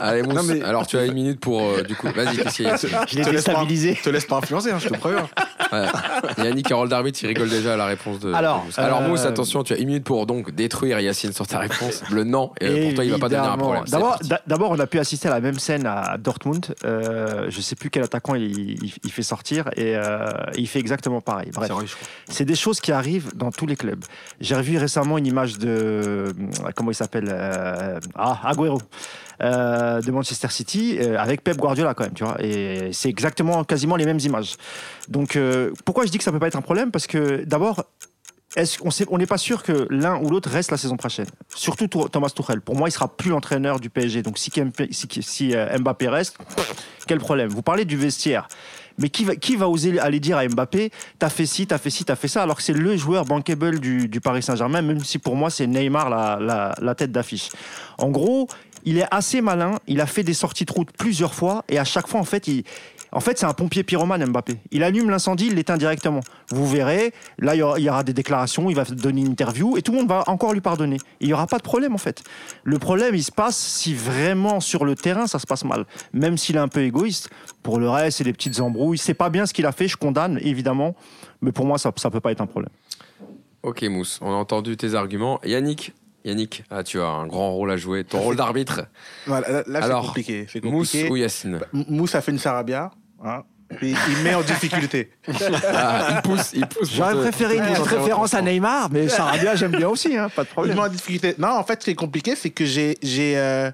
[0.00, 1.62] Allez, Mousse, Non, mais- alors tu as une minute pour.
[1.62, 3.98] euh, du coup, vas-y, qu'est-ce qu'il y a Yacine Je l'ai te laisse pas- déstabilisé.
[4.02, 5.28] te laisse pas influencer, hein, je te préviens.
[6.38, 8.32] Yannick, Carole d'arbitre, il rigole déjà à la réponse de.
[8.34, 8.78] Alors, de Mousse.
[8.78, 12.02] alors euh, Mousse, attention, tu as une minute pour donc détruire Yacine sur ta réponse.
[12.10, 13.84] Le non, et pour toi, il va pas devenir un problème.
[14.46, 16.74] D'abord, on a pu assister à la même scène à Dortmund.
[16.84, 18.42] Euh, je sais plus quel attaquant il,
[18.84, 21.50] il- il fait sortir et euh, il fait exactement pareil.
[21.54, 21.68] Bref,
[22.28, 24.04] C'est des choses qui arrivent dans tous les clubs.
[24.40, 26.32] J'ai revu récemment une image de euh,
[26.74, 28.80] comment il s'appelle euh, Ah, Agüero.
[29.42, 33.64] euh, de Manchester City euh, avec Pep Guardiola quand même tu vois et c'est exactement
[33.64, 34.56] quasiment les mêmes images
[35.08, 36.90] donc euh, pourquoi je dis que ça peut pas être un problème?
[36.90, 37.84] Parce que d'abord
[38.56, 41.26] est-ce qu'on n'est pas sûr que l'un ou l'autre reste la saison prochaine?
[41.54, 42.60] Surtout Tou- Thomas Tuchel.
[42.60, 44.50] Pour moi il sera plus l'entraîneur du PSG donc si,
[45.54, 46.36] euh, Mbappé reste
[47.06, 47.48] quel problème?
[47.48, 48.48] Vous parlez du vestiaire.
[48.98, 52.16] Mais qui va, oser aller dire à Mbappé, t'as fait ci, t'as fait ci, t'as
[52.16, 55.48] fait ça, alors que c'est le joueur bankable du, Paris Saint-Germain, même si pour moi
[55.48, 57.48] c'est Neymar la, la, la tête d'affiche.
[57.96, 58.46] En gros,
[58.84, 61.84] il est assez malin, il a fait des sorties de route plusieurs fois, et à
[61.84, 62.64] chaque fois, en fait, il,
[63.12, 64.54] en fait c'est un pompier pyromane Mbappé.
[64.70, 66.20] Il allume l'incendie, il l'éteint directement.
[66.50, 69.92] Vous verrez, là il y, aura, des déclarations, il va donner une interview, et tout
[69.92, 70.98] le monde va encore lui pardonner.
[71.20, 72.22] Il n'y aura pas de problème en fait.
[72.64, 76.36] Le problème, il se passe si vraiment sur le terrain ça se passe mal, même
[76.36, 77.30] s'il est un peu égoïste.
[77.62, 78.98] Pour le reste, c'est des petites embrouilles.
[78.98, 80.94] C'est pas bien ce qu'il a fait, je condamne évidemment,
[81.42, 82.70] mais pour moi ça ça peut pas être un problème.
[83.62, 85.38] Ok, Mousse, on a entendu tes arguments.
[85.44, 85.92] Yannick,
[86.24, 88.04] Yannick, ah, tu as un grand rôle à jouer.
[88.04, 88.86] Ton rôle d'arbitre,
[89.26, 90.46] Voilà, là, là, c'est Alors, compliqué.
[90.62, 91.60] Mousse ou Yacine?
[91.72, 92.90] Mousse a fait une Sarabia.
[93.24, 93.42] Hein,
[93.82, 95.10] il met en difficulté.
[95.72, 99.88] ah, Il pousse, il J'aurais préféré une petite référence à Neymar, mais Sarabia j'aime bien
[99.88, 100.76] aussi, hein, pas de Il problème.
[100.76, 101.34] met en difficulté.
[101.38, 102.96] Non, en fait, ce qui est compliqué, c'est que j'ai.
[103.02, 103.70] j'ai euh,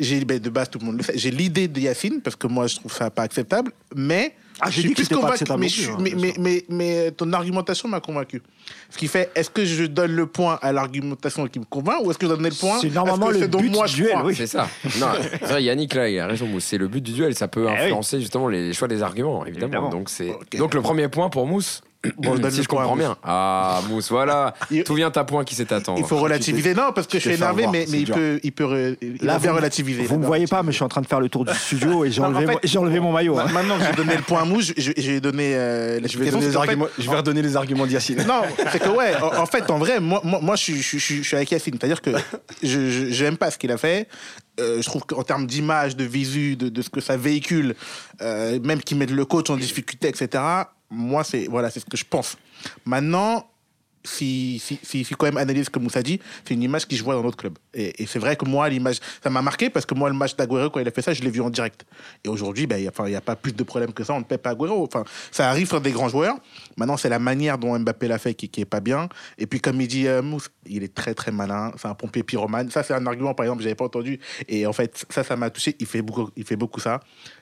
[0.00, 1.16] j'ai ben, de base, tout le monde le sait.
[1.16, 3.70] J'ai l'idée de Yacine, parce que moi, je trouve ça pas acceptable.
[3.94, 4.34] Mais.
[4.66, 6.12] Ah, j'ai je suis dit que plus c'était pas mais, je plus, suis- hein, mais,
[6.16, 6.40] mais, sûr.
[6.40, 8.42] mais, mais ton argumentation m'a convaincu.
[8.90, 12.10] Ce qui fait, est-ce que je donne le point à l'argumentation qui me convainc ou
[12.10, 13.94] est-ce que je donne le point C'est à ce normalement que le but moi du
[13.94, 14.34] duel, oui.
[14.34, 14.68] C'est ça.
[15.00, 16.64] Non, Yannick, là, il a raison, Mousse.
[16.64, 17.34] C'est le but du duel.
[17.34, 17.78] Ça peut Eh oui.
[17.82, 19.66] influencer justement les choix des arguments, évidemment.
[19.72, 19.90] Évidemment.
[19.90, 20.34] Donc, c'est...
[20.56, 21.82] Donc, le premier point pour Mousse.
[22.18, 23.16] Bon, je donne si le je comprends bien.
[23.22, 24.54] Ah, Mousse, voilà.
[24.70, 25.98] Il- Tout vient à point qui s'est attendre.
[25.98, 26.74] Il faut relativiser.
[26.74, 29.38] Non, parce que je suis énervé, mais, il peut, il peut, re- il Là, va
[29.38, 30.02] bien vous- relativiser.
[30.02, 31.54] Vous Il me voyez pas, mais je suis en train de faire le tour du
[31.54, 33.38] studio et j'ai en enlevé, fait- mon- j'ai enlevé mon maillot.
[33.38, 33.46] hein.
[33.46, 35.56] Ma- Maintenant que j'ai donné le point à Mousse, je, je vais donner Je
[35.94, 38.24] vais, l'explication, donner les parce qu'en fait- arguments, je vais redonner les arguments d'Yacine.
[38.26, 40.98] Non, c'est que ouais, en, en fait, en vrai, moi, moi, moi, je, suis- je,
[40.98, 41.74] suis- je suis avec Yacine.
[41.80, 42.10] C'est-à-dire que
[42.62, 44.08] je j'aime pas ce qu'il a fait.
[44.60, 47.74] Euh, je trouve qu'en termes d'image, de visu, de, de ce que ça véhicule,
[48.22, 50.42] euh, même qu'il mette le coach en difficulté, etc.
[50.94, 52.36] Moi, c'est voilà, ce que je pense.
[52.84, 53.46] Maintenant.
[54.06, 57.14] Si, si, si, quand même analyse comme Moussa dit, c'est une image qui je vois
[57.14, 57.56] dans notre club.
[57.72, 60.68] Et, c'est vrai que moi, l'image, ça m'a marqué parce que moi, le match d'Aguero,
[60.68, 61.86] quand il a fait ça, je l'ai vu en direct.
[62.22, 64.36] Et aujourd'hui, ben, il n'y a, pas plus de problème que ça, on ne paie
[64.36, 64.84] pas Aguero.
[64.84, 66.36] Enfin, ça arrive sur des grands joueurs.
[66.76, 69.08] Maintenant, c'est la manière dont Mbappé l'a fait qui, qui est pas bien.
[69.38, 71.72] Et puis, comme il dit euh, Mousse, il est très très malin.
[71.78, 72.70] C'est un pompier pyromane.
[72.70, 74.20] Ça, c'est un argument, par exemple, que j'avais pas entendu.
[74.48, 75.76] Et en fait, ça, ça m'a touché.
[75.80, 77.00] Il fait beaucoup, il fait beaucoup ça.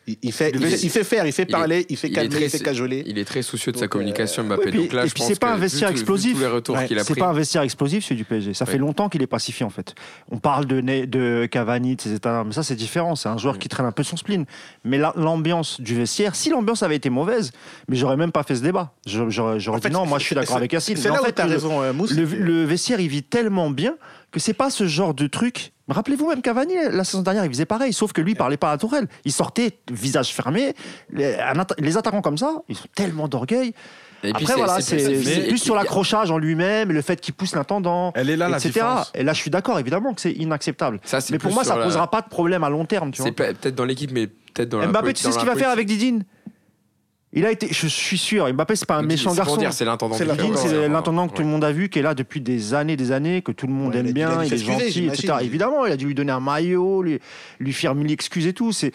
[0.09, 1.87] Il, il fait, il, Il est- fait, il fait faire, il fait il est- parler,
[1.89, 3.05] il fait calmer, très- il fait cajoler.
[3.07, 4.63] Il est très soucieux de sa Donc, communication, euh, Mbappé.
[4.65, 5.99] oui, puis- Donc là, et je puis pense c'est pas que un vestiaire vu tout-
[5.99, 6.33] vu explosif.
[6.35, 7.15] tous les retours Ouais, C'est pris.
[7.21, 8.53] pas un vestiaire explosif, celui du PSG.
[8.55, 9.95] Ça fait longtemps qu'il est pacifié en fait.
[10.31, 13.15] On parle de, de Cavani, de ses états, mais ça c'est différent.
[13.15, 14.45] C'est un joueur qui traîne un peu son spleen.
[14.85, 17.53] Mais la- l'ambiance du vestiaire, si l'ambiance avait été mauvaise,
[17.89, 18.93] mais j'aurais même pas fait ce débat.
[19.07, 20.97] J'aurais j'aurais En fait, dit non, moi je suis d'accord c'est- avec Yacine.
[20.97, 22.13] C'est Mais là en où as raison, euh, Mousse.
[22.13, 23.95] Le vestiaire, il vit tellement bien
[24.33, 25.73] que c'est pas ce genre de truc.
[25.89, 28.69] Rappelez-vous même Cavani, la saison dernière, il faisait pareil, sauf que lui, il parlait pas
[28.69, 29.07] à la tourelle.
[29.25, 30.75] Il sortait visage fermé.
[31.11, 33.75] Les, un atta- les attaquants comme ça, ils ont tellement d'orgueil.
[34.25, 38.13] Et puis, Après, voilà, c'est- plus sur l'accrochage en lui-même, le fait qu'il pousse l'intendant,
[38.15, 38.69] Elle est là, la etc.
[38.71, 39.11] différence.
[39.15, 41.01] Et là, je suis d'accord, évidemment, que c'est inacceptable.
[41.05, 43.11] Ça, Mais pour moi, ça la- posera pas de problème à long terme.
[43.11, 43.27] Tu vois.
[43.27, 45.51] C'est pe- peut-être dans l'équipe, mais peut-être dans la Mbappé, tu sais ce la qu'il
[45.51, 46.25] va faire avec Didine?
[47.35, 49.59] Il a été, je suis sûr, Mbappé, c'est pas un méchant garçon.
[49.71, 50.15] C'est l'intendant.
[50.17, 52.97] C'est du l'intendant, que tout le monde a vu, qui est là depuis des années,
[52.97, 55.35] des années, que tout le monde Ouais, aime il il bien, il est gentil, etc.
[55.41, 57.21] Évidemment, il a dû lui donner un maillot, lui,
[57.59, 58.73] lui faire mille excuses et tout.
[58.73, 58.93] C'est,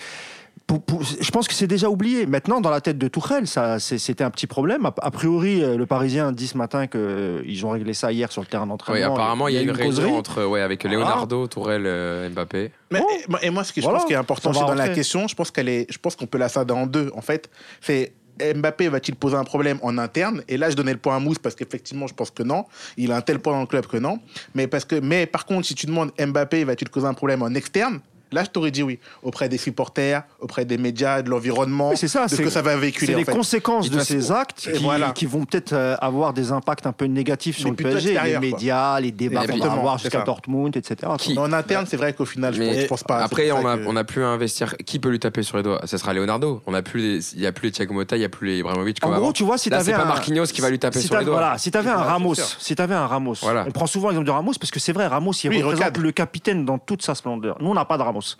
[0.67, 2.27] pour- pour- je pense que c'est déjà oublié.
[2.27, 4.85] Maintenant, dans la tête de Tourelle, ça, c'était un petit problème.
[4.85, 8.41] A, a priori, euh, le Parisien dit ce matin qu'ils ont réglé ça hier sur
[8.43, 9.13] le terrain Oui, d'entraînement.
[9.15, 10.03] apparemment, il y a une causerie.
[10.03, 12.69] réunion entre, ouais, avec Leonardo, Tourelle, euh, Mbappé.
[12.91, 13.37] Mais, Bon.
[13.41, 15.33] et, et moi, ce que je Voilà, pense qui est important dans la question, je
[15.33, 17.09] pense qu'elle est, je pense qu'on peut la scinder en deux.
[17.15, 17.49] En fait,
[17.81, 18.13] c'est
[18.55, 20.43] Mbappé va-t-il poser un problème en interne?
[20.47, 22.65] Et là, je donnais le point à Mousse parce qu'effectivement, je pense que non.
[22.97, 24.19] Il a un tel point dans le club que non.
[24.55, 27.53] Mais parce que, mais par contre, si tu demandes Mbappé va-t-il causer un problème en
[27.53, 27.99] externe?
[28.31, 28.99] Là, je t'aurais dit oui.
[29.23, 32.61] Auprès des supporters, auprès des médias, de l'environnement, Oui, c'est ça, de ce que ça
[32.61, 33.07] va véhiculer.
[33.07, 33.31] C'est en les fait.
[33.31, 35.11] conséquences de ces actes qui, voilà.
[35.11, 38.31] qui vont peut-être euh, avoir des impacts un peu négatifs sur Mais le PSG, les
[38.31, 38.39] quoi.
[38.39, 40.21] médias, les débats qu'on va avoir jusqu'à.
[40.21, 41.11] Dortmund, etc.
[41.17, 43.19] Qui- en interne, c'est vrai qu'au final, je pense, je pense pas.
[43.23, 44.75] Après, on ça a, que- on a plus à investir.
[44.85, 45.79] Qui peut lui taper sur les doigts?
[45.85, 46.61] Ce sera Leonardo.
[46.67, 48.47] On a plus les- il y a plus les Thiago Motta, il y a plus
[48.47, 49.31] les Ibrahimovic En gros, avant.
[49.31, 51.35] tu vois, si t'avais pas un- Marquinhos qui va lui taper si sur les doigts.
[51.37, 54.53] Voilà, si t'avais un Ramos, si t'avais un Ramos, on prend souvent l'exemple de Ramos
[54.59, 57.57] parce que c'est vrai, Ramos, il représente le capitaine dans toute sa splendeur.
[57.61, 58.16] Nous, on n'a pas de Ramos.
[58.17, 58.35] house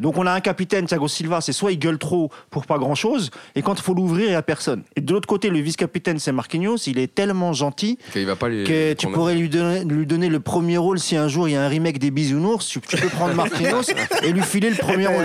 [0.00, 2.94] Donc on a un capitaine, Thiago Silva, c'est soit il gueule trop pour pas grand
[2.94, 4.82] chose, et quand il faut l'ouvrir, il n'y a personne.
[4.96, 8.48] Et de l'autre côté, le vice-capitaine, c'est Marquinhos, il est tellement gentil Il va pas
[8.48, 8.64] les.
[8.64, 11.56] que tu pourrais lui donner, lui donner le premier rôle si un jour il y
[11.56, 13.82] a un remake des Bisounours, tu, tu peux prendre Marquinhos
[14.22, 15.24] et lui filer le premier rôle.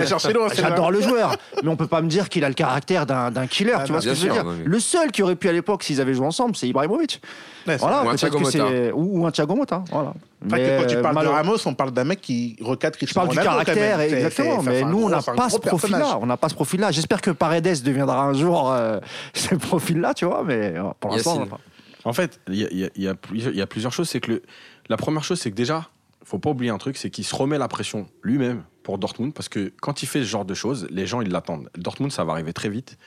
[0.54, 3.72] J'adore le joueur, mais on peut pas me dire qu'il a le caractère d'un killer,
[3.76, 5.48] Ah tu vois ce que je veux dire non, mais- Le seul qui aurait pu
[5.48, 7.20] à l'époque, s'ils avaient joué ensemble, c'est Ibrahimovic.
[7.66, 8.58] Ouais, Voilà, Ou un Thiago que Motta.
[8.70, 10.14] c'est- ou, ou un Thiago Motta, voilà.
[10.42, 12.98] C'est vrai que quand tu euh, parles de Ramos, on parle d'un mec qui recadre
[13.00, 14.61] je parle du caractère, exactement.
[14.64, 16.18] Mais nous, on n'a pas ce profil-là.
[16.20, 16.90] On n'a pas ce profil-là.
[16.90, 18.98] J'espère que Paredes deviendra un jour euh,
[19.34, 20.42] ce profil-là, tu vois.
[20.44, 21.50] Mais euh, pour l'instant, on Yacine.
[21.50, 21.60] n'a pas.
[22.04, 24.08] En fait, il y a, il y il y plusieurs- il y a plusieurs choses.
[24.08, 24.42] C'est que le-
[24.88, 25.88] la première chose, c'est que déjà,
[26.24, 29.48] faut pas oublier un truc, c'est qu'il se remet la pression lui-même pour Dortmund, parce
[29.48, 31.70] que quand il fait ce genre de choses, les gens ils l'attendent.
[31.76, 32.98] Dortmund, ça va arriver très vite.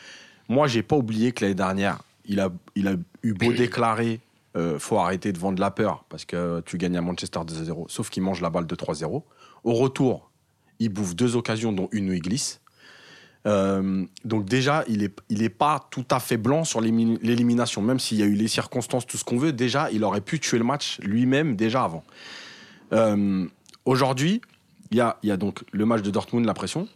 [0.47, 4.21] Moi, j'ai pas oublié que l'année dernière, il a, il a eu beau déclarer,
[4.55, 8.09] euh, faut arrêter de vendre la peur parce que tu gagnes à Manchester 2-0, sauf
[8.09, 9.23] qu'il mange la balle de 3-0.
[9.65, 10.29] Au retour,
[10.79, 12.61] il bouffe deux occasions, dont une où il glisse.
[13.47, 17.99] Euh, donc déjà, il est, il est pas tout à fait blanc sur l'élimination, même
[17.99, 19.53] s'il y a eu les circonstances, tout ce qu'on veut.
[19.53, 22.03] Déjà, il aurait pu tuer le match lui-même déjà avant.
[22.93, 23.45] Euh,
[23.85, 24.41] Aujourd'hui,
[24.89, 26.88] il y a, y a donc le match de Dortmund, la pression.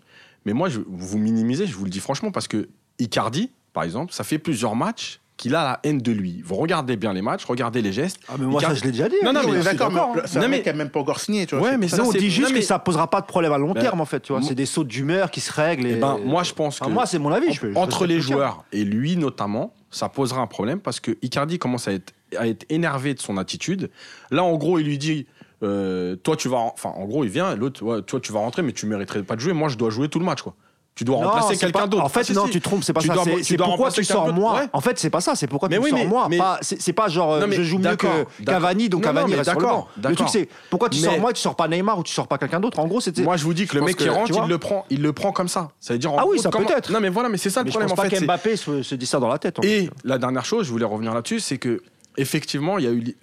[0.45, 4.11] Mais moi, je, vous minimisez, je vous le dis franchement, parce que Icardi, par exemple,
[4.11, 6.41] ça fait plusieurs matchs qu'il a la haine de lui.
[6.43, 8.19] Vous regardez bien les matchs, regardez les gestes.
[8.28, 9.15] Ah, mais moi, ça, je l'ai déjà dit.
[9.23, 9.34] Non, hein.
[9.34, 10.47] non, on mais d'accord, mais hein.
[10.49, 11.69] mec qui a même pas encore signé, tu vois.
[11.69, 13.58] Ouais, mais ça, on dit juste non, mais- que ça posera pas de problème à
[13.58, 14.19] long Ben, terme, en fait.
[14.19, 15.88] Tu vois, c'est des sautes d'humeur qui se règlent.
[15.88, 15.93] Et...
[15.93, 17.54] Eh ben, moi, je pense que Enfin, moi, c'est mon avis.
[17.54, 21.17] je peux- je entre les joueurs et lui notamment, ça posera un problème parce que
[21.21, 23.89] Icardi commence à être, à être énervé de son attitude.
[24.32, 25.25] Là, en gros, il lui dit.
[25.63, 28.62] euh, toi tu vas enfin en gros il vient l'autre ouais, toi tu vas rentrer
[28.62, 30.56] mais tu mériterais pas de jouer moi je dois jouer tout le match quoi
[30.99, 32.51] tu dois Non, remplacer quelqu'un d'autre En fait, Ah, si, non, si.
[32.51, 33.13] tu te trompes, c'est pas Tu ça.
[33.41, 34.55] C'est pourquoi tu sors moi.
[34.55, 34.67] Ouais.
[34.73, 35.33] En fait, c'est pas ça.
[35.33, 36.27] C'est pourquoi Mais tu oui, sors mais- moi.
[36.29, 38.07] mais- C'est pas genre euh, Non, mais je joue mieux que.
[38.45, 40.09] Cavani, donc Non, Cavani reste sur le d'accord, banc.
[40.09, 42.38] Le truc, c'est pourquoi tu sors moi, tu sors pas Neymar ou tu sors pas
[42.38, 42.79] quelqu'un d'autre?
[42.79, 43.21] En gros, c'était.
[43.23, 45.31] moi je vous dis que le mec qui rentre il le prend il le prend
[45.31, 46.91] comme ça ça veut dire Ah oui, ça comment- peut-être.
[46.91, 48.21] non mais voilà mais c'est ça le Mais je problème pense en pas fait c'est-
[48.25, 49.57] qu'Mbappé se se dit ça dans la tête.
[49.63, 51.81] Et la dernière chose, je voulais revenir là-dessus, c'est que
[52.17, 53.15] effectivement, il y a eu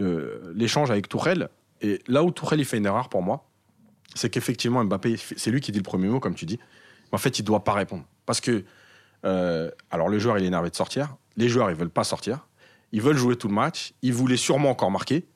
[0.00, 1.48] euh, l'échange avec Tourelle.
[1.82, 3.44] Et là où Tourelle il fait une erreur pour moi,
[4.14, 6.58] c'est qu'effectivement Mbappé, c'est lui qui dit le premier mot, comme tu dis.
[7.12, 8.04] En fait, il doit pas répondre.
[8.26, 8.64] Parce que
[9.24, 12.46] euh, alors le joueur il est énervé de sortir, les joueurs ils veulent pas sortir,
[12.92, 15.26] ils veulent jouer tout le match, ils voulaient sûrement encore marquer.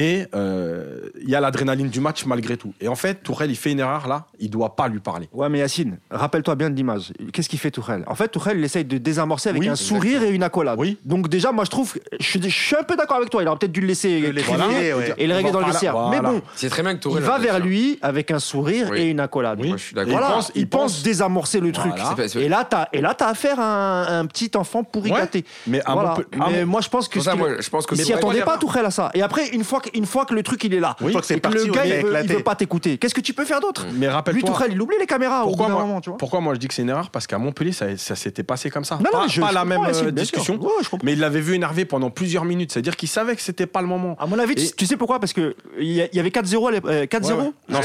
[0.00, 2.72] Et euh, il y a l'adrénaline du match malgré tout.
[2.80, 5.28] Et en fait, Tourelle, il fait une erreur là, il doit pas lui parler.
[5.32, 7.12] Ouais, mais Yacine, rappelle-toi bien de l'image.
[7.32, 8.04] Qu'est-ce qu'il fait Tourelle?
[8.06, 10.78] En fait, Tourelle, il essaye de désamorcer avec Oui, un sourire et une accolade.
[10.78, 10.98] Oui.
[11.04, 13.42] Donc déjà, moi, je trouve, je suis, je suis un peu d'accord avec toi.
[13.42, 15.14] Il aurait peut-être dû le laisser Le crier ouais.
[15.18, 15.92] et le régler dans le Voilà, vestiaire.
[15.98, 16.10] voilà.
[16.10, 17.24] Mais bon, C'est très bien que il Tourelle.
[17.24, 17.58] va a fait vers ça.
[17.58, 18.98] lui avec un sourire Oui.
[19.00, 19.58] et une accolade.
[19.60, 19.68] Oui.
[19.68, 20.12] Moi, je suis d'accord.
[20.12, 20.68] il Voilà, pense- il,
[21.00, 21.92] il désamorcer le truc.
[21.96, 22.26] Voilà.
[22.36, 23.64] Et là, t'as et là, t'as affaire à
[24.12, 25.18] un, un petit enfant pourri Ouais.
[25.18, 25.44] gâté.
[25.66, 26.14] Mais Voilà.
[26.50, 28.90] Mais moi, je pense que je pense que il c'est s'y attendait pas Tourelle à
[28.92, 29.10] ça.
[29.14, 31.20] Et après, une fois que, une fois que le truc il est là, Une fois
[31.20, 32.98] que c'est et que parti, le oui, gars il a veut, il veut pas t'écouter,
[32.98, 34.48] qu'est-ce que tu peux faire d'autre Mais Lui, rappelle-toi.
[34.48, 36.18] Tourelle, il oublie les caméras au bout Pourquoi moi, moment, tu vois.
[36.18, 38.70] pourquoi moi je dis que c'est une erreur Parce qu'à Montpellier, ça, ça s'était passé
[38.70, 38.96] comme ça.
[38.96, 41.40] Non, non, pas mais je- pas je la même euh, discussion, Ouais, mais il l'avait
[41.40, 42.72] vu énervé pendant plusieurs minutes.
[42.72, 44.16] C'est-à-dire qu'il savait que c'était pas le moment.
[44.18, 46.30] À mon avis, tu- Et- tu sais pourquoi Parce qu'il y, a- il y avait
[46.30, 47.52] 4-0, à l'ép- euh, 4-0 Ouais, ouais.
[47.68, 47.80] Non,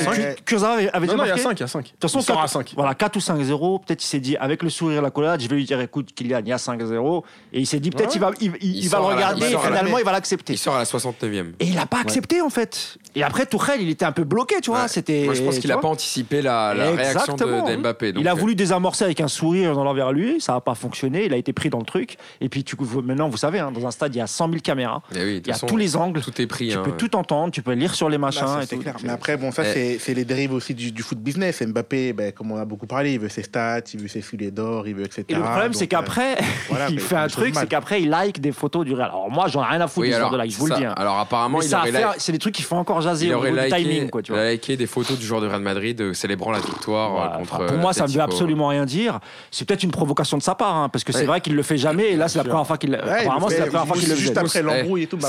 [0.46, 1.42] Kurzawa avait, non, déjà non, il y a marqué.
[1.42, 1.84] 5, il y a 5.
[1.86, 2.74] De toute façon, il sort 4, à 5.
[2.76, 3.80] Voilà, 4 ou 5-0.
[3.80, 6.10] Peut-être il s'est dit, avec le sourire et la collade, je vais lui dire, écoute,
[6.16, 7.24] Kylian, il y a 5-0.
[7.54, 9.58] Et il s'est dit, peut-être il va, il, il- Il il va le regarder et
[9.58, 10.54] finalement il va l'accepter.
[10.54, 11.54] Il sort à la 69e.
[11.60, 12.98] Et il n'a pas accepté en fait.
[13.16, 14.84] Et après, Tourelle, il était un peu bloqué, tu vois.
[14.84, 14.88] Ouais.
[14.88, 15.26] C'était.
[15.26, 17.78] Moi, je pense qu'il n'a pas anticipé la, la réaction de, oui.
[17.78, 18.12] Mbappé.
[18.14, 20.76] donc, il a euh, voulu désamorcer avec un sourire dans l'envers lui, ça n'a pas
[20.76, 22.18] fonctionné, il a été pris dans le truc.
[22.42, 24.60] Et puis tu, maintenant, vous savez, hein, dans un stade, il y a 100 000
[24.62, 26.70] caméras, eh oui, il y a façon, tous les angles, Tout est pris.
[26.70, 26.98] tu hein, peux ouais.
[26.98, 28.82] tout entendre, tu peux lire sur les Là, machins ça, et c'est tout.
[28.82, 28.94] clair.
[28.96, 29.74] Donc, Mais après, bon, ça, Eh.
[29.74, 31.62] c'est c'est les dérives aussi du, du foot business.
[31.62, 34.52] Mbappé, ben, comme on a beaucoup parlé, il veut ses stats, il veut ses filets
[34.52, 35.26] d'or, il veut etc.
[35.30, 36.38] Et le problème, c'est euh, qu'après,
[36.90, 39.10] il fait un truc, c'est qu'après, il like des photos du Real.
[39.10, 40.86] Alors moi, j'en ai rien à foutre de like, je vous le dis.
[40.86, 40.94] hein.
[40.98, 43.70] alors apparemment, il fait- c'est des trucs qui font encore jaser il au niveau du
[43.70, 44.44] timing, quoi, tu il vois.
[44.46, 47.38] a liké des photos du joueur de Real Madrid euh, célébrant la victoire euh, Voilà,
[47.38, 47.54] contre.
[47.56, 49.20] enfin, pour moi, ça ne veut absolument rien dire.
[49.52, 51.26] C'est peut-être une provocation de sa part, hein, parce que c'est Ouais.
[51.26, 52.12] vrai qu'il le fait jamais.
[52.12, 52.90] Et là, c'est la première fois qu'il.
[52.90, 54.40] il Apparemment, c'est la fait première fois qu'il le juste faisait.
[54.40, 55.18] après l'embrouille et tout.
[55.18, 55.28] bah,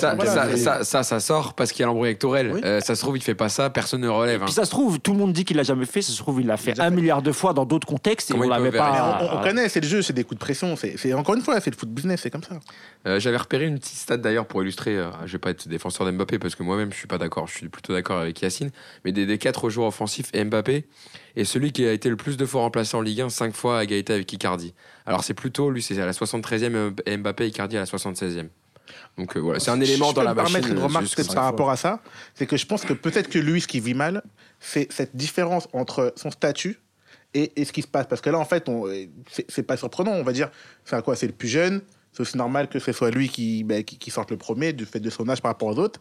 [0.84, 2.24] Ça, ça, sort parce qu'il y a l'embrouille avec.
[2.24, 4.42] Euh, ça se trouve, il fait pas ça, personne ne relève.
[4.42, 4.46] hein.
[4.46, 6.02] Puis ça se trouve, tout le monde dit qu'il l'a jamais fait.
[6.02, 8.42] Ça se trouve, il l'a fait un milliard de fois dans d'autres contextes et on
[8.44, 9.20] il l'avait pas.
[9.32, 10.74] On, connaît, c'est le jeu, c'est des coups de pression.
[10.76, 12.54] C'est- encore une fois, c'est le foot business, c'est comme ça.
[13.06, 14.96] Euh, J'avais repéré une petite stat d'ailleurs pour illustrer.
[14.96, 17.46] euh, je vais pas être défenseur d'Mbappé, Mbappé, parce que moi-même je suis pas d'accord,
[17.46, 18.70] je suis plutôt d'accord avec Yacine,
[19.04, 20.86] mais des, des quatre joueurs offensifs, Mbappé
[21.36, 23.80] est celui qui a été le plus de fois remplacé en Ligue 1, 5 fois
[23.80, 24.72] à égalité avec Icardi.
[25.06, 28.48] Alors c'est plutôt, lui c'est à la 73e et Mbappé, Icardi à la 76e.
[29.18, 30.66] Donc euh, voilà, c'est un élément Je dans la machine.
[30.68, 32.00] une remarque par rapport à ça,
[32.34, 34.22] c'est que je pense que peut-être que lui, ce qui vit mal,
[34.60, 36.78] c'est cette différence entre son statut
[37.32, 38.06] et, et ce qui se passe.
[38.06, 38.64] Parce que là, en fait,
[39.48, 40.12] c'est pas surprenant.
[40.12, 40.50] On va dire,
[40.84, 41.16] c'est à quoi?
[41.16, 41.80] C'est le plus jeune.
[42.14, 44.87] C'est aussi normal que ce soit lui qui, ben, qui, qui sorte le premier du
[44.87, 46.00] fait de son âge par rapport aux autres.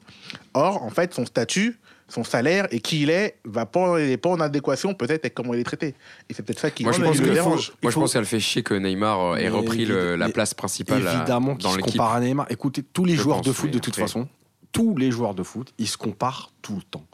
[0.54, 4.18] Or, en fait, son statut, son salaire et qui il est, va pas, il est
[4.18, 5.96] pas en adéquation peut-être avec comment il est traité.
[6.30, 7.72] Et c'est peut-être ça qui Moi, je pense le que dérange.
[7.82, 9.86] moi, je faut- pense que ça le fait chier que Neymar euh, ait Mais repris
[9.86, 11.94] le- la place principale à- Évidemment qu'il dans se l'équipe.
[11.94, 12.46] compare à Neymar.
[12.52, 14.04] Écoutez, tous les Je joueurs pense, de foot, oui, de toute après.
[14.04, 14.28] façon,
[14.72, 17.06] tous les joueurs de foot, ils se comparent tout le temps.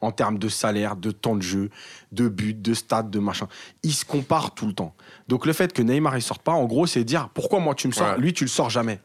[0.00, 1.70] En termes de salaire, de temps de jeu,
[2.12, 3.48] de buts, de stats, de machin.
[3.82, 4.94] Ils se comparent tout le temps.
[5.28, 7.88] Donc le fait que Neymar il sorte pas, en gros, c'est dire pourquoi moi tu
[7.88, 9.00] me sors, lui tu le sors jamais.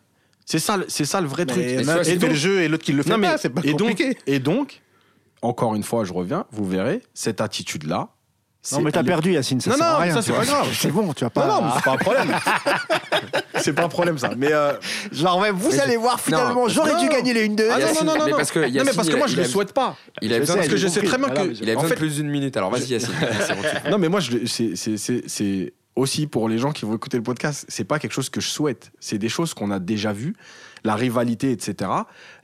[0.46, 1.64] C'est ça, le- c'est ça le vrai Mais truc.
[1.64, 3.10] Et a un soit qui c'est fait donc- le jeu et l'autre qui le fait
[3.12, 3.38] Non, mais- pas.
[3.38, 4.18] C'est pas et donc, compliqué.
[4.26, 4.82] et donc,
[5.44, 7.98] encore une fois, je reviens, vous verrez, cette attitude-là.
[7.98, 8.10] Non,
[8.62, 9.62] c'est- mais t'as perdu, Yacine.
[9.62, 10.68] Ça Non, sert à non, rien, ça, c'est pas grave.
[10.74, 11.48] C'est bon, tu vas pas.
[11.48, 12.36] Non, non, mais c'est pas un problème.
[13.62, 14.32] c'est pas un problème ça.
[14.36, 14.74] Mais euh,
[15.12, 17.00] Genre, ouais, vous Mais allez voir, finalement, non, j'aurais non.
[17.02, 17.70] dû gagner les 1-2.
[17.72, 19.44] ah, non, non, non, mais non, parce que non, mais parce que moi je le
[19.46, 19.96] souhaite pas.
[20.22, 21.96] Il a besoin, Parce que je sais très bien que mais il a besoin de
[21.96, 22.58] plus d'une minute.
[22.58, 23.14] Alors vas-y, Yacine.
[23.48, 26.58] C'est bon, tu- Non, mais moi, je le- c'est- c'est- c'est c'est aussi pour les
[26.58, 28.92] gens qui vont écouter le podcast, c'est pas quelque chose que je souhaite.
[29.00, 30.36] C'est des choses qu'on a déjà vues,
[30.84, 31.92] la rivalité, etc.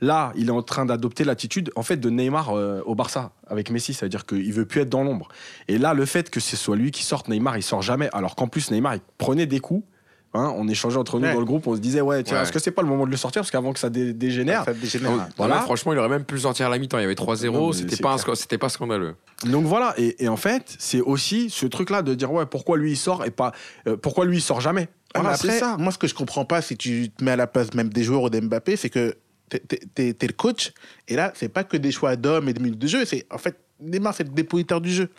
[0.02, 3.72] Là, il est en train d'adopter l'attitude, en fait, de Neymar euh, au Barça avec
[3.72, 5.30] Messi, c'est-à-dire qu'il veut plus être dans l'ombre.
[5.68, 8.10] Et là, le fait que ce soit lui qui sorte, Neymar, il sort jamais.
[8.12, 9.86] Alors qu'en plus, Neymar, il prenait des coups.
[10.38, 11.34] Hein, on échangeait entre nous Ouais.
[11.34, 12.43] dans le groupe, on se disait ouais, tiens, Ouais.
[12.43, 13.41] est-ce que c'est pas le moment de le sortir?
[13.41, 14.65] Parce qu'avant que ça dé- dégénère.
[14.65, 15.30] Ça dégénère.
[15.38, 15.62] Voilà.
[15.62, 16.98] franchement, il aurait même pu le sortir à la mi-temps.
[16.98, 17.54] Il y avait 3-0.
[17.54, 19.15] Non, mais C'était pas, c'était pas scandaleux.
[19.45, 22.91] Donc voilà, et, et en fait, c'est aussi ce truc-là de dire ouais, pourquoi lui
[22.91, 23.54] il sort et pas
[23.88, 24.89] euh, pourquoi lui il sort jamais?
[25.13, 25.78] Ah, Voilà, mais c'est après, ça.
[25.78, 28.04] moi, ce que je comprends pas, si tu te mets à la place même des
[28.04, 29.15] joueurs ou d'Mbappé, c'est que
[29.50, 30.74] t'es- t'es le coach,
[31.08, 33.38] et là, c'est pas que des choix d'hommes et de minutes de jeu, c'est en
[33.38, 35.10] fait, Neymar, c'est le dépositeur du jeu.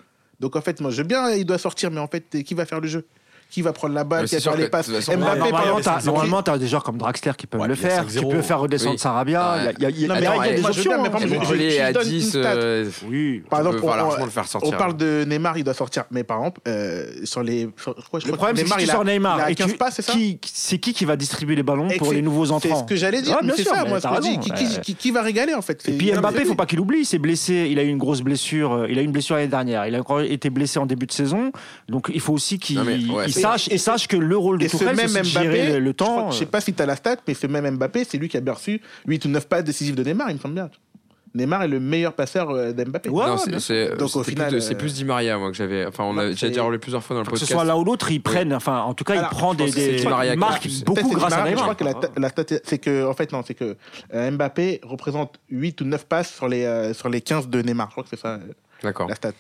[0.41, 2.67] Donc en fait, moi, je veux bien, il doit sortir, mais en fait, qui va
[2.67, 3.07] faire le jeu?
[3.49, 6.67] Qui va prendre la balle Qui va faire les passes Mbappé, Normalement, normalement, t'as des
[6.67, 8.19] joueurs comme Draxler qui peuvent Ouais, le il faire, 5-0.
[8.19, 8.99] qui peuvent faire redescendre Oui.
[8.99, 9.55] Sarabia.
[9.55, 9.59] Ouais.
[9.59, 10.67] Il y a- il y a- il y a- Non, il y a mais des
[10.67, 10.91] options.
[11.03, 11.11] mais hein.
[11.11, 12.39] par exemple, je- Dembélé je à donne une 10, stat.
[12.39, 13.43] euh, Oui.
[13.49, 14.73] Par exemple, on- largement le faire sortir.
[14.75, 16.05] On parle de Neymar, il doit sortir.
[16.11, 17.63] Mais par exemple, euh, sur les.
[17.65, 19.95] Le crois problème, c'est que tu il sors Neymar il a et 15 tu- passes,
[19.97, 22.81] c'est ça qui- c'est qui qui va distribuer les ballons pour les nouveaux entrants C'est
[22.81, 23.39] ce que j'allais dire.
[23.57, 24.53] C'est sûr, ça, moi, ce que je dis.
[24.53, 24.81] raison.
[24.99, 27.19] Qui, va régaler, en fait Et puis Mbappé, mais- faut pas qu'il oublie, il s'est
[27.19, 29.87] blessé, il a eu une grosse blessure, euh, il a eu une blessure l'année dernière,
[29.87, 31.53] il a encore été blessé en début de saison,
[31.89, 32.79] donc il faut aussi qu'il
[33.41, 35.93] C'est- sache, que le rôle de Et ce Tourelle, même c'est de Mbappé, gérer le,
[35.95, 36.31] temps.
[36.31, 38.37] je sais pas si tu as la stat, mais ce même Mbappé, c'est lui qui
[38.37, 40.71] a bien reçu 8 ou 9 passes décisives de Neymar, il me semble bien.
[41.35, 43.11] Neymar est le meilleur passeur euh, d'Mbappé.
[43.11, 45.51] Ouais, Non, ouais, c'est- Donc, au final, plus de- c'est euh, plus Di Maria moi
[45.51, 45.85] que j'avais.
[45.85, 47.45] Enfin, on a non, j'ai c'est- déjà parlé plusieurs fois dans le Faut que ce
[47.45, 47.61] podcast.
[47.61, 49.71] soit l'un ou l'autre, ils prennent, enfin, en tout cas, Alors, il prend je des,
[49.71, 50.83] des Di Maria il qui marque a plus.
[50.85, 51.59] beaucoup grâce à Neymar.
[51.59, 53.77] Je crois que la, la stat, c'est que, en fait, non, c'est que
[54.15, 57.89] euh, Mbappé représente 8 ou 9 passes sur les, euh, sur les 15 de Neymar.
[57.89, 58.39] Je crois que c'est ça, euh,
[58.83, 59.07] D'accord.
[59.07, 59.33] la stat.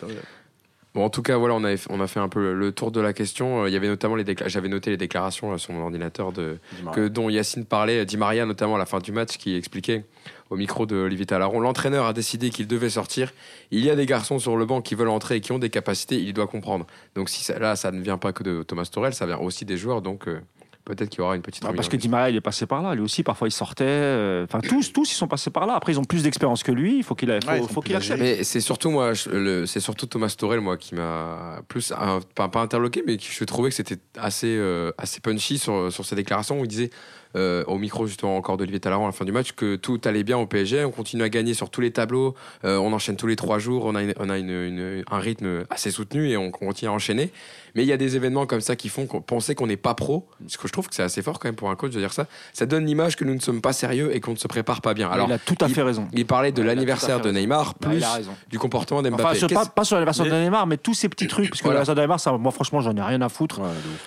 [0.97, 3.01] Bon, en tout cas, voilà, on a, on a fait un peu le- tour de
[3.03, 3.63] la question.
[3.65, 6.57] Euh, Il y avait notamment les j'avais noté les déclarations là, sur mon ordinateur de,
[6.93, 10.05] que, dont Yacine parlait, Di Maria notamment à la fin du match, qui expliquait
[10.49, 13.33] au micro de Olivier Talaron, l'entraîneur a décidé qu'il devait sortir.
[13.71, 15.71] Il y a des garçons sur le banc qui veulent entrer et qui ont des
[15.71, 16.87] capacités, il doit comprendre.
[17.15, 19.67] Donc si ça, là, ça ne vient pas que de Thomas Torel, ça vient aussi
[19.67, 20.41] des joueurs, donc euh,
[20.87, 22.81] peut-être qu'il y aura une petite Ah, parce que Di Maria, il est passé par
[22.81, 22.95] là.
[22.95, 23.85] Lui aussi, parfois, il sortait.
[23.87, 25.75] euh, Enfin, tous, tous, ils sont passés par là.
[25.75, 26.97] Après, ils ont plus d'expérience que lui.
[26.97, 28.21] Il faut qu'il faut, Ouais, faut qu'il accepte.
[28.21, 32.61] Mais c'est surtout moi, c'est surtout Thomas Torel moi qui m'a plus un- pas, pas
[32.61, 36.61] interloqué, mais qui je trouvais que c'était assez euh, assez punchy sur sur ses déclarations
[36.61, 36.91] où il disait
[37.35, 40.23] euh, au micro justement encore d'Olivier Talaron à la fin du match que tout allait
[40.25, 43.27] bien au PSG, on continue à gagner sur tous les tableaux, euh, on enchaîne tous
[43.27, 46.37] les trois jours, on a une- on a une- une- un rythme assez soutenu et
[46.39, 47.31] on continue à enchaîner.
[47.77, 49.95] Mais il y a des événements comme ça qui font qu'on penser qu'on n'est pas
[49.95, 51.99] pro, parce que je trouve que c'est assez fort quand même pour un coach de
[52.01, 52.27] dire ça.
[52.55, 54.95] Ça donne l'image que nous ne sommes pas sérieux et qu'on ne se prépare pas
[54.95, 55.11] bien.
[55.11, 56.09] Alors il a tout à fait raison.
[56.15, 58.03] il parlait de Ouais, l'anniversaire de Neymar plus
[58.49, 59.45] du comportement d'Mbappé.
[59.45, 61.51] Enfin, pas, sur l'anniversaire de Neymar, mais tous ces petits trucs.
[61.51, 61.81] Parce que Voilà.
[61.81, 63.61] l'anniversaire de Neymar, ça, moi, franchement, j'en ai rien à foutre.
[63.61, 63.67] Ouais.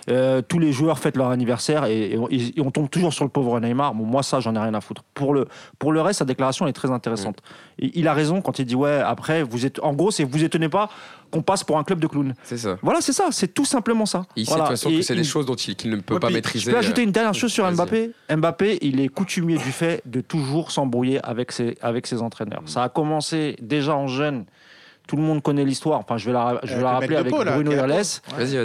[0.09, 3.23] Euh, tous les joueurs fêtent leur anniversaire et, et on, et on tombe toujours sur
[3.23, 3.93] le pauvre Neymar.
[3.93, 5.03] Bon, moi, ça, j'en ai rien à foutre.
[5.13, 7.37] Pour le, pour le reste, sa déclaration est très intéressante.
[7.37, 7.83] Mm.
[7.85, 9.79] Et il a raison quand il dit Ouais, après, vous êtes.
[9.79, 10.89] En gros, c'est vous étonnez pas
[11.31, 12.33] qu'on passe pour un club de clowns.
[12.43, 12.77] C'est ça.
[12.81, 13.25] Voilà, c'est ça.
[13.31, 14.25] C'est tout simplement ça.
[14.35, 14.65] Il sait Voilà.
[14.65, 16.29] de toute façon Et que c'est des choses dont il, qu'il ne peut Ouais, pas
[16.29, 16.65] maîtriser.
[16.65, 17.69] Je peux ajouter une dernière chose sur.
[17.71, 18.11] Mbappé.
[18.35, 22.63] Mbappé, il est coutumier du fait de toujours s'embrouiller avec ses, avec ses entraîneurs.
[22.65, 24.45] Ça a commencé déjà en jeune.
[25.09, 25.97] Tout le monde connaît l'histoire.
[25.99, 27.71] Enfin, je vais la, je vais Euh, la rappeler avec Pau, là, Bruno.
[27.71, 28.03] Irles,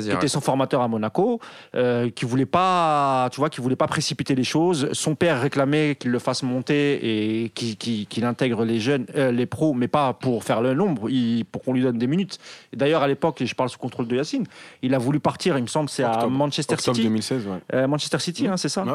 [0.03, 1.41] qui était son formateur à Monaco,
[1.75, 4.91] euh, qui voulait pas, tu vois, qui voulait pas précipiter les choses.
[4.93, 9.73] Son père réclamait qu'il le fasse monter et qu'il intègre les jeunes, euh, les pros,
[9.73, 12.39] mais pas pour faire le nombre, il- pour qu'on lui donne des minutes.
[12.75, 14.45] D'ailleurs, à l'époque, et je parle sous contrôle de Yacine,
[14.83, 15.57] il a voulu partir.
[15.57, 17.07] Il me semble, c'est à Manchester Octobre City.
[17.09, 17.53] 2016, ouais.
[17.73, 18.83] Euh, Manchester City, hein, c'est ça.
[18.85, 18.93] Ouais.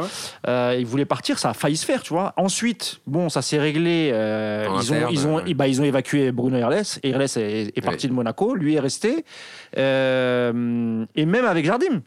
[0.47, 2.33] Euh, il voulait partir, ça a failli se faire, tu vois.
[2.37, 4.11] Ensuite, bon, ça s'est réglé.
[4.13, 5.53] euh, ils, ont, ils, ont, ouais.
[5.55, 6.83] bah, ils ont évacué Bruno Irles.
[7.01, 8.53] Et Irles est, est parti de Monaco.
[8.55, 9.25] Lui est resté.
[9.77, 12.01] Euh, et même avec Jardim.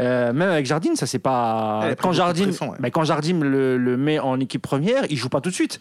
[0.00, 1.88] euh, même avec Jardim, ça c'est pas.
[2.00, 2.76] Quand Jardim, ouais.
[2.80, 5.80] bah, quand Jardim le, le met en équipe première, il joue pas tout de suite.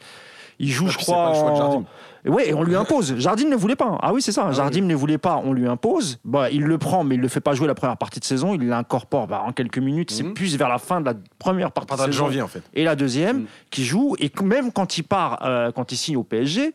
[0.60, 1.16] Il joue, Ouais, je crois.
[1.26, 1.84] pas le choix
[2.26, 2.30] de.
[2.30, 3.16] Ouais, et on lui impose.
[3.18, 3.98] Jardim ne voulait pas.
[4.02, 4.50] Ah oui, c'est ça.
[4.52, 5.42] Jardim ne voulait pas.
[5.44, 6.20] On lui impose.
[6.24, 8.54] Bah, il le prend, mais il le fait pas jouer la première partie de saison.
[8.54, 10.12] Il l'incorpore bah, en quelques minutes.
[10.12, 10.36] C'est Mhm.
[10.36, 12.62] plus vers la fin de la première partie de de saison janvier, en fait.
[12.76, 13.46] et la deuxième Mm.
[13.72, 16.74] qui joue et même quand il part euh, quand il signe au PSG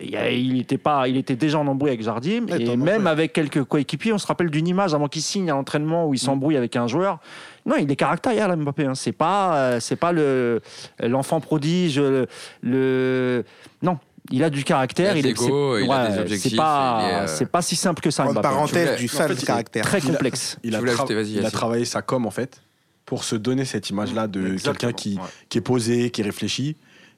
[0.00, 3.08] il était pas il était déjà en embrouille avec Jardim Ouais, et même embrouille.
[3.08, 6.18] avec quelques coéquipiers on se rappelle d'une image avant qu'il signe à l'entraînement où il
[6.18, 7.20] s'embrouille avec un joueur
[7.64, 8.94] non il est caractériel là, Mbappé hein.
[8.96, 10.60] c'est pas euh, c'est pas le
[11.00, 12.26] l'enfant prodige le,
[12.62, 13.44] le-
[13.82, 13.98] non
[14.30, 15.44] il a du caractère, Il a il est c'est-
[15.84, 18.24] il a des objectifs, C'est pas, est, euh, pas si simple que ça.
[18.24, 18.40] En Mbappé.
[18.40, 19.84] parenthèse du En fait, caractère.
[19.84, 20.56] Très Il a- complexe.
[20.64, 22.62] Il a, tra- il a travaillé sa com, en fait,
[23.04, 25.28] pour se donner cette image-là de quelqu'un qui, Ouais.
[25.50, 26.74] qui est posé, qui réfléchit.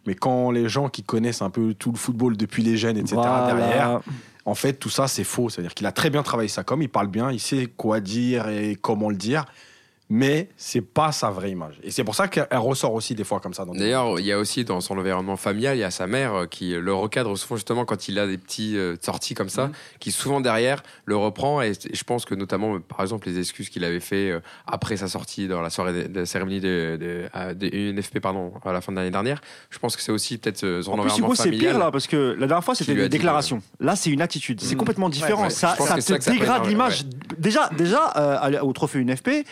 [0.06, 3.16] Mais quand les gens qui connaissent un peu tout le football depuis les jeunes, etc.,
[3.16, 3.46] Voilà.
[3.46, 4.00] derrière,
[4.44, 5.48] en fait, tout ça, c'est faux.
[5.48, 8.48] C'est-à-dire qu'il a très bien travaillé sa com, il parle bien, il sait quoi dire
[8.48, 9.44] et comment le dire.
[10.08, 11.80] Mais c'est pas sa vraie image.
[11.82, 13.64] Et c'est pour ça qu'elle elle ressort aussi des fois comme ça.
[13.74, 16.46] D'ailleurs, il y a aussi dans son environnement familial, il y a sa mère euh,
[16.46, 19.72] qui le recadre souvent justement quand il a des petits euh, sorties comme ça, Mhm.
[19.98, 21.60] qui souvent derrière le reprend.
[21.60, 24.32] Et, je pense que notamment, euh, par exemple, les excuses qu'il avait fait
[24.68, 28.52] après sa sortie dans la soirée de, de la cérémonie de, de, de UNFP pardon,
[28.64, 29.40] à la fin de l'année dernière,
[29.70, 31.72] je pense que c'est aussi peut-être son En plus, environnement c'est familial.
[31.72, 33.60] pire là, parce que la dernière fois, c'était des déclarations.
[33.80, 34.60] Là, c'est une attitude.
[34.60, 34.78] C'est Mm.
[34.78, 35.42] complètement différent.
[35.42, 35.48] ouais.
[35.48, 37.04] Pense ça c'est ça te ça dégrade l'image.
[37.38, 39.44] Déjà, déjà euh, au trophée UNFP,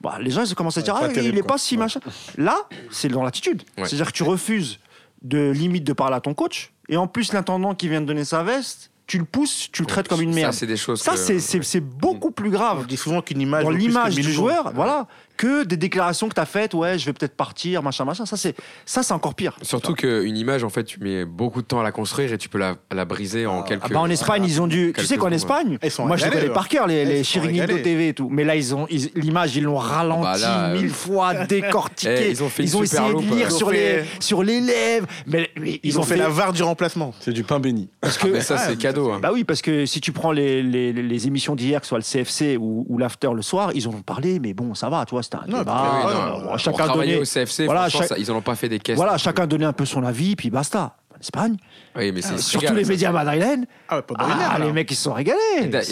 [0.00, 1.52] bah, les gens ils commencent à dire Ouais, ah, il est quoi.
[1.54, 1.82] pas si Ouais.
[1.84, 2.00] machin.
[2.36, 2.56] Là,
[2.90, 3.62] c'est dans l'attitude.
[3.78, 3.84] Ouais.
[3.86, 4.78] C'est-à-dire que tu refuses
[5.22, 8.24] de limite de parler à ton coach, et en plus, l'intendant qui vient de donner
[8.24, 10.52] sa veste, tu le pousses, tu le traites comme une Ça, merde.
[10.52, 11.00] c'est des choses.
[11.00, 13.64] Ça, que- c'est- beaucoup plus grave On dit souvent qu'une image.
[13.64, 15.06] dans l'image du joueur, voilà,
[15.36, 18.26] que des déclarations que tu as faites, ouais, je vais peut-être partir, machin, machin.
[18.26, 19.56] Ça, c'est ça, c'est encore pire.
[19.62, 22.48] Surtout qu'une image, en fait, tu mets beaucoup de temps à la construire et tu
[22.48, 23.82] peux la, la briser en quelques.
[23.84, 24.92] Ah bah en Espagne, ils ont dû.
[24.96, 25.30] Tu sais qu'en.
[25.36, 27.78] Espagne, Ils sont moi je connais par cœur les, Ils les Chiringuito.
[27.78, 28.28] TV et tout.
[28.30, 32.28] Mais là, ils ont ils- l'image, ils l'ont ralenti Bah là, euh, mille fois, décortiqué.
[32.28, 33.50] Eh, ils ont fait une ont essayé loupe, de lire euh.
[33.50, 35.06] sur, Ils ont les, fait- sur les lèvres.
[35.26, 37.12] Mais, mais Ils, ont fait, la VAR du remplacement.
[37.20, 37.90] C'est du pain béni.
[38.00, 39.10] Parce Ah, que, mais ça, c'est Ah, cadeau.
[39.10, 39.18] hein.
[39.20, 42.56] bah oui, parce que si tu prends les, émissions d'hier, que ce soit le CFC
[42.56, 45.46] ou, l'After le soir, ils en ont parlé, mais bon, ça va, toi, c'était un
[45.46, 46.00] Non, débat.
[46.02, 48.54] puis, Oui, non, euh, non, chacun au CFC, Voilà, chaque- ça, ils en ont pas
[48.56, 48.96] fait des caisses.
[48.96, 50.96] voilà, chacun donnait un peu son avis, puis basta.
[51.14, 51.56] En Espagne,
[51.96, 55.14] Oui, mais c'est surtout les médias madrilènes, Ah une ah, les mecs, ils se sont
[55.14, 55.38] régalés.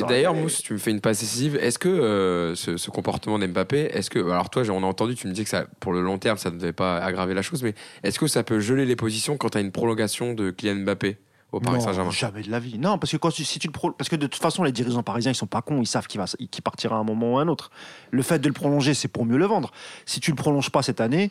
[0.06, 0.34] D'ailleurs.
[0.34, 1.56] Mousse, tu me fais une passe décisive.
[1.56, 5.26] Est-ce que euh, ce, ce comportement d'Mbappé, est-ce que, alors toi, on a entendu, tu
[5.26, 7.62] me dis que ça, pour le long terme, ça ne devait pas aggraver la chose,
[7.62, 10.82] mais est-ce que ça peut geler les positions quand tu as une prolongation de Kylian
[10.82, 11.16] Mbappé?
[11.54, 12.78] Au Paris Non, Saint-Germain Jamais de la vie.
[12.78, 14.72] Non, parce que quand tu- si tu le pro- parce que de toute façon les
[14.72, 17.34] dirigeants parisiens ils sont pas cons, ils savent qu'il va qu'il partira à un moment
[17.34, 17.70] ou à un autre.
[18.10, 19.70] Le fait de le prolonger c'est pour mieux le vendre.
[20.06, 21.30] Si tu le prolonges pas cette année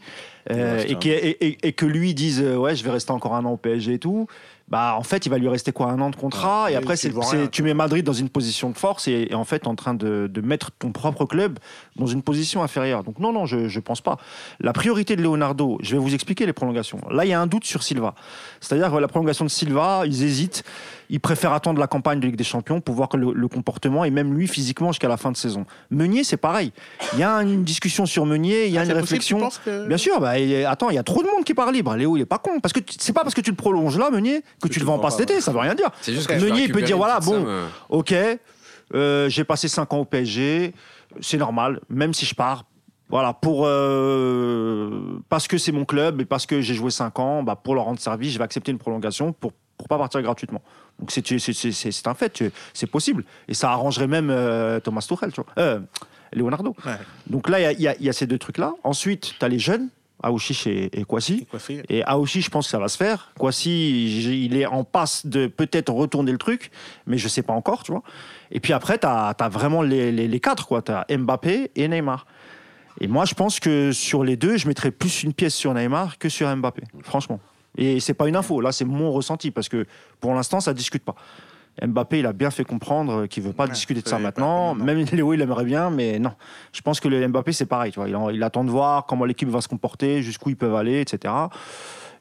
[0.51, 0.77] euh,
[1.41, 3.93] et- et que lui dise euh, ouais je vais rester encore un an au PSG
[3.93, 4.27] et tout,
[4.73, 7.11] bah en fait il va lui rester quoi un an de contrat et après c'est
[7.51, 10.25] tu mets Madrid dans une position de force et, et en fait en train de,
[10.25, 11.59] de mettre ton propre club
[11.95, 13.03] dans une position inférieure.
[13.03, 14.17] Donc non non je je pense pas.
[14.59, 16.99] La priorité de Leonardo, je vais vous expliquer les prolongations.
[17.11, 18.15] Là il y a un doute sur Silva.
[18.61, 20.63] C'est-à-dire que la prolongation de Silva, ils hésitent.
[21.09, 24.03] Ils préfèrent attendre la campagne de Ligue des Champions pour voir que le, le comportement
[24.05, 25.65] et même lui physiquement jusqu'à la fin de saison.
[25.91, 26.71] Meunier, c'est pareil.
[27.13, 29.49] Il y a une discussion sur Meunier, il y a Ah, une réflexion.
[29.65, 31.95] que- Bien sûr, bah, et- attends, il y a trop de monde qui parle libre.
[31.95, 32.59] Léo, il est pas con.
[32.61, 34.99] Parce que c'est pas parce que tu le prolonges là, Meunier, que tu le vends
[34.99, 35.41] pas cet été.
[35.41, 35.89] Ça veut rien dire.
[36.01, 38.13] C'est juste Meunier, il peut dire, voilà, bon, somme, euh, Ok,
[38.93, 40.73] euh, j'ai passé 5 ans au PSG,
[41.21, 42.65] c'est normal, même si je pars.
[43.09, 47.43] Voilà, pour euh, parce que c'est mon club et parce que j'ai joué 5 ans,
[47.43, 50.61] bah, pour leur rendre service, je vais accepter une prolongation pour pour pas partir gratuitement.
[50.99, 52.43] Donc c'est un fait,
[52.73, 55.79] c'est possible et ça arrangerait même euh, Thomas Tuchel, tu vois, Euh,
[56.31, 56.75] Leonardo.
[56.85, 56.93] Ouais.
[57.27, 58.73] Donc là, il y a- y, y ces deux trucs là.
[58.83, 59.89] Ensuite, tu as les jeunes,
[60.23, 61.45] Aouchiche et, et Kwasi.
[61.57, 63.31] Faire Et Aoshi, je pense que ça va se faire.
[63.37, 66.71] Kwasi, il est en passe de peut-être retourner le truc,
[67.07, 68.03] mais je sais pas encore, tu vois.
[68.49, 70.81] Et puis après, tu as, vraiment les, les, les quatre, quoi.
[70.81, 72.25] Tu as Mbappé et Neymar.
[73.01, 76.17] Et moi, je pense que sur les deux, je mettrais plus une pièce sur Neymar
[76.17, 77.39] que sur Mbappé, franchement.
[77.77, 79.85] Et c'est pas une info, là, c'est mon ressenti, parce que
[80.19, 81.15] pour l'instant, ça discute pas.
[81.81, 84.75] Mbappé, il a bien fait comprendre qu'il veut pas Ouais, discuter de ça maintenant.
[84.75, 86.33] Même Léo, il aimerait bien, mais non.
[86.71, 87.91] Je pense que le Mbappé, c'est pareil.
[87.91, 88.07] Tu vois.
[88.07, 91.01] Il, en- il attend de voir comment l'équipe va se comporter, jusqu'où ils peuvent aller,
[91.01, 91.33] etc.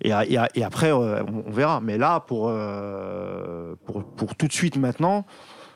[0.00, 1.80] Et, et- et après, euh, on, on verra.
[1.82, 5.26] Mais là, pour, euh, pour, pour tout de suite maintenant,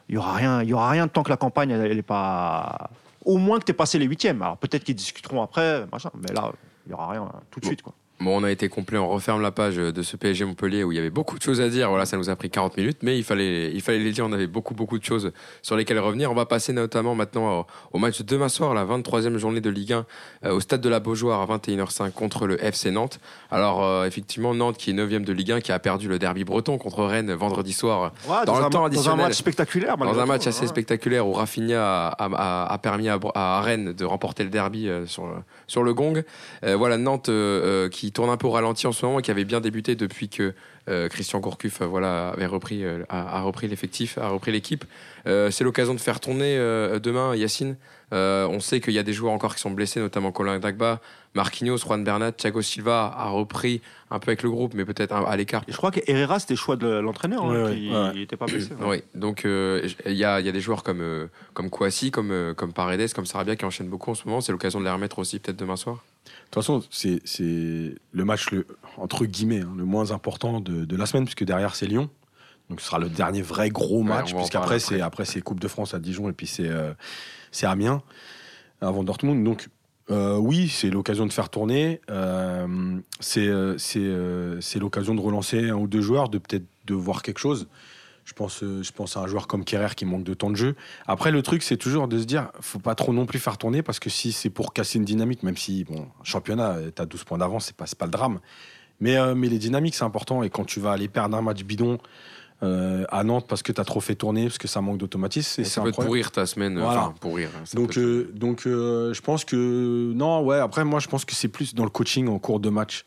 [0.09, 0.63] il y aura rien.
[0.63, 2.89] Il y aura rien tant que la campagne, elle, elle est pas.
[3.27, 4.41] Au moins que tu passé les huitièmes.
[4.41, 6.11] Alors peut-être qu'ils discuteront après, machin.
[6.15, 6.51] Mais là,
[6.87, 7.69] il y aura rien hein, tout de Bon.
[7.69, 7.93] suite, quoi.
[8.19, 10.97] Bon, on a été complet, on referme la page de ce PSG Montpellier où il
[10.97, 11.91] y avait beaucoup de choses à dire.
[11.91, 14.25] Voilà, ça nous a pris 40 minutes, mais il fallait, il fallait les dire.
[14.25, 16.31] On avait beaucoup, beaucoup de choses sur lesquelles revenir.
[16.31, 19.93] On va passer notamment maintenant au, match de demain soir, la 23e journée de Ligue
[19.93, 20.07] 1,
[20.47, 23.21] euh, au stade de la Beaujoire à 21h05 contre le FC Nantes.
[23.51, 26.45] Alors, euh, effectivement, Nantes qui est 9e de Ligue 1, qui a perdu le derby
[26.45, 29.27] breton contre Rennes vendredi soir Ouais, Dans dans, le un, temps dans un additionnel.
[29.27, 29.99] match spectaculaire.
[29.99, 30.67] dans un tout, match assez ouais.
[30.69, 35.05] spectaculaire où Rafinha a, a- a permis à, à Rennes de remporter le derby euh,
[35.07, 35.25] sur,
[35.67, 36.23] sur le gong.
[36.65, 39.31] Euh, voilà Nantes euh, euh, qui tourne un peu au ralenti en ce moment, qui
[39.31, 40.55] avait bien débuté depuis que
[41.11, 44.85] Christian Gourcuff voilà, avait repris, a, a repris l'effectif, a repris l'équipe.
[45.25, 46.57] C'est l'occasion de faire tourner
[47.03, 47.75] demain Yacine.
[48.13, 51.01] On sait qu'il y a des joueurs encore qui sont blessés, notamment Colin Dagba,
[51.37, 53.81] Marquinhos, Juan Bernat, Thiago Silva a repris
[54.11, 56.59] un peu avec le groupe, mais peut-être à l'écart je crois que Herrera, c'était le
[56.59, 57.45] choix de l'entraîneur.
[57.45, 57.77] hein, Ouais.
[58.15, 58.71] Il n'était pas blessé.
[58.81, 58.87] ouais.
[58.89, 62.11] Oui, donc euh, il y, a, il y a des joueurs comme, euh, comme Kouassi,
[62.11, 64.41] comme, euh, comme Paredes, comme Sarabia qui enchaînent beaucoup en ce moment.
[64.41, 65.97] C'est l'occasion de les remettre aussi peut-être demain soir.
[66.25, 68.67] De toute façon, c'est c'est le match, le,
[68.97, 72.09] entre guillemets, hein, le moins important de, de la semaine, puisque derrière, c'est Lyon.
[72.71, 75.03] Donc ce sera le dernier vrai gros match, puisqu'après, c'est après.
[75.03, 76.93] après, c'est Coupe de France à Dijon et puis c'est euh,
[77.53, 78.03] c'est Amiens
[78.81, 79.45] avant Dortmund.
[79.45, 79.69] Donc
[80.11, 82.01] euh, oui, c'est l'occasion de faire tourner.
[82.11, 87.23] Euh, c'est euh, c'est l'occasion de relancer un ou deux joueurs, de peut-être de voir
[87.23, 87.69] quelque chose.
[88.25, 90.75] Je pense, je pense à un joueur comme Kerrer qui manque de temps de jeu.
[91.07, 93.83] Après, le truc, c'est toujours de se dire, faut pas trop non plus faire tourner
[93.83, 97.23] parce que si c'est pour casser une dynamique, même si, bon, championnat, tu as 12
[97.23, 98.41] points d'avance, c'est pas, pas le drame.
[98.99, 100.43] Mais, mais les dynamiques, c'est important.
[100.43, 101.99] Et quand tu vas aller perdre un match bidon
[102.63, 105.49] euh, à Nantes parce que tu as trop fait tourner, parce que ça manque d'automatisme,
[105.57, 106.79] c'est Et ça peut te pourrir ta semaine.
[106.79, 107.01] euh, Voilà.
[107.03, 107.51] Enfin, pourrir.
[107.57, 110.13] hein, Donc, euh, donc euh, je pense que.
[110.15, 112.71] Non, ouais, après, moi, je pense que c'est plus dans le coaching en cours de
[112.71, 113.05] match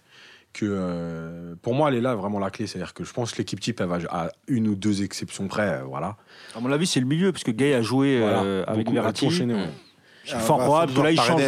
[0.54, 0.66] que.
[0.68, 2.68] euh, pour moi, elle est là vraiment la clé.
[2.68, 5.80] C'est-à-dire que je pense que l'équipe type, elle va à une ou deux exceptions près.
[5.80, 6.16] euh, voilà.
[6.56, 8.43] À mon avis, c'est le milieu, parce que Gay a joué Voilà.
[8.43, 9.26] euh, avec Verratti.
[9.28, 9.70] ouais.
[10.26, 11.41] Fort Ah, probable que là, il change,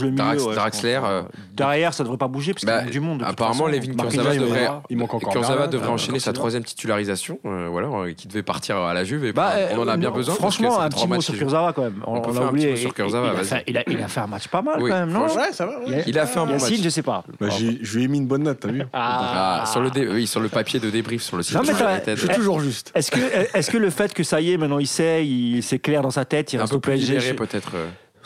[0.00, 0.54] il le milieu.
[0.54, 1.22] Draxler, euh,
[1.54, 3.22] Derrière, ça devrait pas bouger, parce qu'il Bah, manque du monde.
[3.26, 3.66] apparemment.
[3.66, 4.68] Levin Kurzawa il devrait-.
[4.90, 5.32] Il manque encore.
[5.32, 9.04] Kurzawa devrait euh, enchaîner sa troisième titularisation, euh, voilà, euh, qui devait partir à la
[9.04, 9.24] Juve.
[9.24, 10.34] Et Bah, on en a bien non, besoin.
[10.38, 12.02] parce que Franchement, un petit mot sur Kurzawa quand même.
[12.06, 12.66] On On, peut l'a faire un oublié.
[12.72, 14.60] petit mot sur Kurzawa, il, a fait, il, a, il a fait un match pas
[14.62, 15.78] mal quand même, non franchement, Ouais, ça va.
[15.86, 16.04] ouais.
[16.06, 16.84] Il a fait un bon Yacine, match.
[16.84, 17.24] je sais pas.
[17.40, 20.26] Bah, je lui ai mis une bonne note, t'as vu Ah, sur, le dé- oui,
[20.26, 21.56] sur le papier de débrief sur le site.
[21.64, 22.92] Je suis toujours juste.
[22.94, 23.20] Est-ce que,
[23.56, 26.10] est-ce que le fait que ça y est, maintenant il sait, il, c'est clair dans
[26.10, 27.70] sa tête, il un reste peu au plus PSG, peut-être.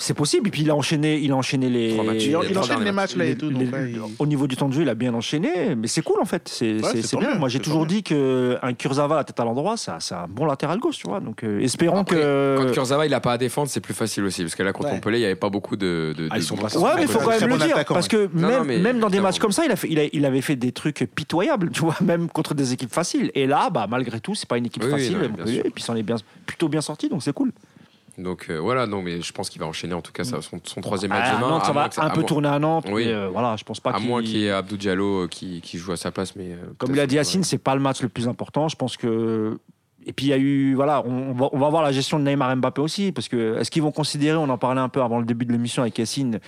[0.01, 0.49] C'est possible.
[0.49, 1.91] Et puis il a enchaîné, il a enchaîné les.
[1.91, 2.25] Trois matchs.
[2.25, 3.51] Il, enchaîne les matchs là et tout.
[3.51, 5.87] Donc, les- ouais, il- Au niveau du temps de jeu, il a bien enchaîné, mais
[5.87, 6.49] c'est cool en fait.
[6.49, 7.33] C'est Ouais, bien.
[7.35, 10.27] mieux, Moi, j'ai toujours dit qu'un Kurzawa à la tête à l'endroit, ça- c'est un
[10.29, 11.21] bon latéral gauche, tu vois.
[11.21, 12.57] Donc, euh, espérons Après, que.
[12.59, 14.89] Quand Kurzawa il a pas à défendre, c'est plus facile aussi parce que là contre
[14.89, 14.95] Ouais.
[14.95, 16.15] Montpellier, il y avait pas beaucoup de.
[16.17, 17.65] de- Ah, ils de- sont de- pas Ouais, mais il faut quand même bon le
[17.65, 17.85] dire.
[17.87, 19.89] Parce que Non, même, non, mais même dans des matchs comme ça, il, a fait-
[19.91, 23.31] il, a- il avait fait des trucs pitoyables, tu vois, même contre des équipes faciles.
[23.35, 25.17] Et là, bah, malgré tout, c'est pas une équipe facile.
[25.47, 27.53] et puis, il s'en est bien, plutôt bien sorti, donc c'est cool.
[28.19, 30.61] Donc euh, voilà, non, mais je pense qu'il va enchaîner en tout cas ça, son,
[30.63, 31.49] son troisième match Ah, demain.
[31.51, 33.07] Nantes, ça va ça- un peu moins- tourner à Nantes, Oui.
[33.07, 34.07] mais euh, voilà, je pense pas À qu'il.
[34.09, 36.57] moins qu'il y ait Abdou Diallo euh, qui, qui joue à sa place, mais euh,
[36.79, 38.69] Comme il a dit Yacine, c'est pas le match le plus important.
[38.69, 39.59] Je pense que.
[40.07, 42.19] Et puis il y a eu, voilà, on, on va, on va voir la gestion
[42.19, 45.03] de Neymar Mbappé aussi, parce que est-ce qu'ils vont considérer, on en parlait un peu
[45.03, 46.41] avant le début de l'émission avec Yacine,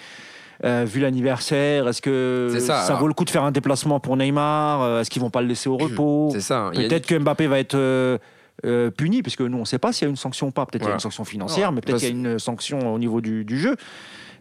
[0.64, 3.00] euh, vu l'anniversaire, est-ce que C'est ça, alors.
[3.00, 5.68] vaut le coup de faire un déplacement pour Neymar Est-ce qu'ils vont pas le laisser
[5.68, 6.30] au repos?
[6.32, 6.68] C'est ça.
[6.68, 8.16] a Peut-être que Mbappé va être euh,
[8.64, 10.50] euh, puni, parce que nous on ne sait pas s'il y a une sanction ou
[10.50, 10.66] pas.
[10.66, 12.98] Peut-être qu'il y a une sanction financière, mais peut-être qu'il y a une sanction au
[12.98, 13.76] niveau du, du jeu.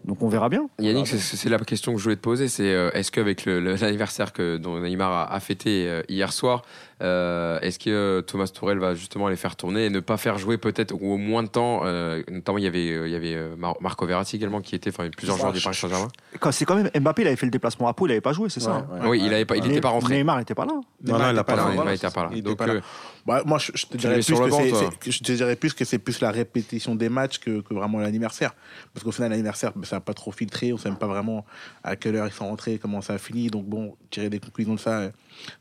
[0.03, 0.67] Donc on verra bien.
[0.79, 3.59] Yannick, c'est- c'est la question que je voulais te poser, c'est euh, est-ce qu'avec le-
[3.59, 6.63] le- l'anniversaire que dont Neymar a, a fêté euh, hier soir,
[7.01, 10.37] euh, est-ce que euh, Thomas Tourel va justement les faire tourner et ne pas faire
[10.37, 13.55] jouer peut-être ou au moins de temps, euh, notamment il y avait il y avait
[13.57, 16.07] Mar- Marco Verratti également qui était, enfin plusieurs joueurs du Paris Saint-Germain.
[16.39, 18.33] Quand- C'est quand même Mbappé, il avait fait le déplacement à Pau, il n'avait pas
[18.33, 19.07] joué, c'est ça hein Ouais, ouais.
[19.09, 20.15] Oui, il avait pas, il pas rentré.
[20.15, 20.73] Neymar n'était pas là.
[21.03, 21.63] Non, non, il a pas là.
[21.63, 22.29] Neymar voilà, était pas là.
[22.31, 22.81] il était Donc pas là.
[23.25, 24.61] Bah, moi, je, je te dirais plus que banc,
[25.05, 28.53] je te dirais plus que c'est plus la répétition des matchs que, que vraiment l'anniversaire.
[28.93, 30.71] Parce qu'au final, l'anniversaire, bah, ça n'a pas trop filtré.
[30.71, 31.45] On ne sait même pas vraiment
[31.83, 33.49] à quelle heure ils sont rentrés, comment ça a fini.
[33.49, 35.11] Donc bon, tirer des conclusions de ça,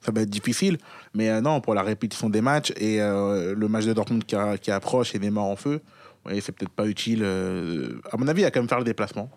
[0.00, 0.78] ça va être difficile.
[1.14, 4.36] Mais euh, non, pour la répétition des matchs et euh, le match de Dortmund qui,
[4.36, 5.80] a- approche et Neymar en feu,
[6.40, 7.20] c'est peut-être pas utile.
[7.22, 9.30] euh, à mon avis, il va quand même faire le déplacement.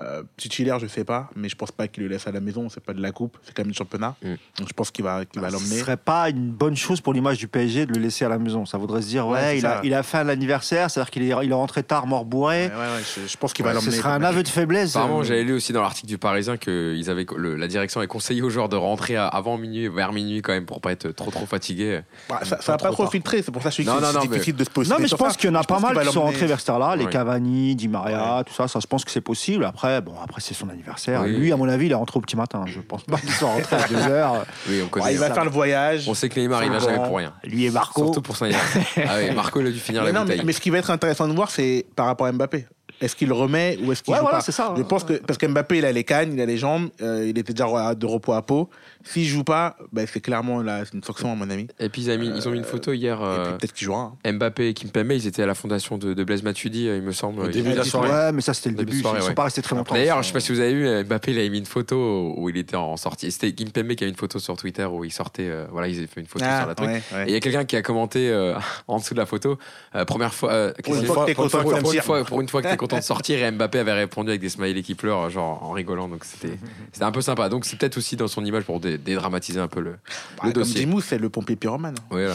[0.00, 2.68] Euh, titulaire, je sais pas, mais je pense pas qu'il le laisse à la maison.
[2.68, 4.16] C'est pas de la coupe, c'est quand même du championnat.
[4.24, 4.34] Mm.
[4.58, 5.76] Donc je pense qu'il va, qu'il va Ce l'emmener.
[5.78, 8.66] serait pas une bonne chose pour l'image du PSG de le laisser à la maison.
[8.66, 11.50] Ça voudrait se dire, ouais, il, a, il a fait l'anniversaire, c'est-à-dire qu'il est, il
[11.50, 12.66] est rentré tard, mort bourré.
[12.66, 13.92] Ouais, ouais, ouais, je, je pense qu'il va Ce l'emmener.
[13.96, 14.96] serait un aveu de faiblesse.
[14.96, 18.00] Apparemment, Euh, j'avais lu aussi dans l'article du Parisien que ils avaient, le- la direction
[18.00, 21.10] avait conseillé aux joueurs de rentrer avant minuit, vers minuit quand même, pour pas être
[21.10, 22.00] trop trop fatigués.
[22.28, 24.08] Bah, ça ça va pas trop filtrer, c'est pour ça que je suis Non, non,
[24.10, 24.90] c'est non, difficile de se poser.
[24.90, 26.70] Non, mais je pense qu'il y en a pas mal qui sont rentrés vers cette
[26.70, 27.06] heure-là, les.
[27.06, 29.64] Cavani, Di Maria, tout ça, ça, je pense que c'est possible.
[29.64, 31.22] Après, après, bon, après c'est son anniversaire.
[31.24, 31.36] Oui.
[31.36, 32.64] Lui, à mon avis, il est rentré au petit matin.
[32.66, 34.46] Je pense pas qu'il soit rentré à 2 heures.
[34.68, 35.12] Oui, on connaît.
[35.12, 36.08] Il va faire le voyage.
[36.08, 37.32] On sait que Neymar, il va jamais pour rien.
[37.44, 38.04] Lui et Marco.
[38.04, 38.84] Surtout pour son anniversaire.
[39.08, 40.46] Ah oui, Marco, il a dû finir Mais la non, mais, bouteille.
[40.46, 42.66] mais ce qui va être intéressant de voir, c'est par rapport à Mbappé.
[43.00, 44.72] Est-ce qu'il remet ou est-ce qu'il Ouais, joue voilà, pas c'est ça.
[44.76, 47.36] Je pense que parce qu'Mbappé, il a les cannes, il a les jambes, euh, il
[47.38, 48.70] était déjà de repos à peau.
[49.02, 51.66] S'il joue pas, ben, c'est clairement là, c'est une sanction à mon ami.
[51.78, 53.18] Et puis ils, ont mis, ils ont mis une photo hier.
[53.20, 54.12] Et euh, puis peut-être qu'il jouera.
[54.24, 54.32] hein.
[54.32, 57.12] Mbappé et Kimpembe, ils étaient à la fondation de, de Blaise Matuidi, euh, il me
[57.12, 57.40] semble.
[57.42, 58.08] Au début de la soirée.
[58.10, 59.34] Ouais, mais ça c'était le Début soirée, Ils sont ouais.
[59.34, 59.94] pas restés très longtemps.
[59.94, 62.48] D'ailleurs, je sais pas si vous avez vu, Mbappé, il avait mis une photo où
[62.48, 63.30] il était en sortie.
[63.30, 65.48] C'était Kimpembe qui a mis une photo sur Twitter où il sortait.
[65.48, 66.88] euh, voilà, ils avaient fait une photo sur la truc.
[66.88, 67.24] Ah, ouais, ouais.
[67.24, 68.54] Et il y a quelqu'un qui a commenté euh,
[68.88, 69.58] en dessous de la photo,
[69.94, 72.48] euh, première fois, euh, Pour une fois que t'es pour une
[72.84, 73.42] content de sortir.
[73.42, 76.08] et Mbappé avait répondu avec des smileys qui pleurent, genre en rigolant.
[76.08, 76.58] Donc c'était
[76.92, 77.48] c'était un peu sympa.
[77.48, 80.52] Donc c'est peut-être aussi dans son image pour dé- dédramatiser un peu le, Bah, le
[80.52, 80.80] comme dossier.
[80.80, 81.96] Jimou, c'est le pompier pyromane.
[82.10, 82.34] Voilà.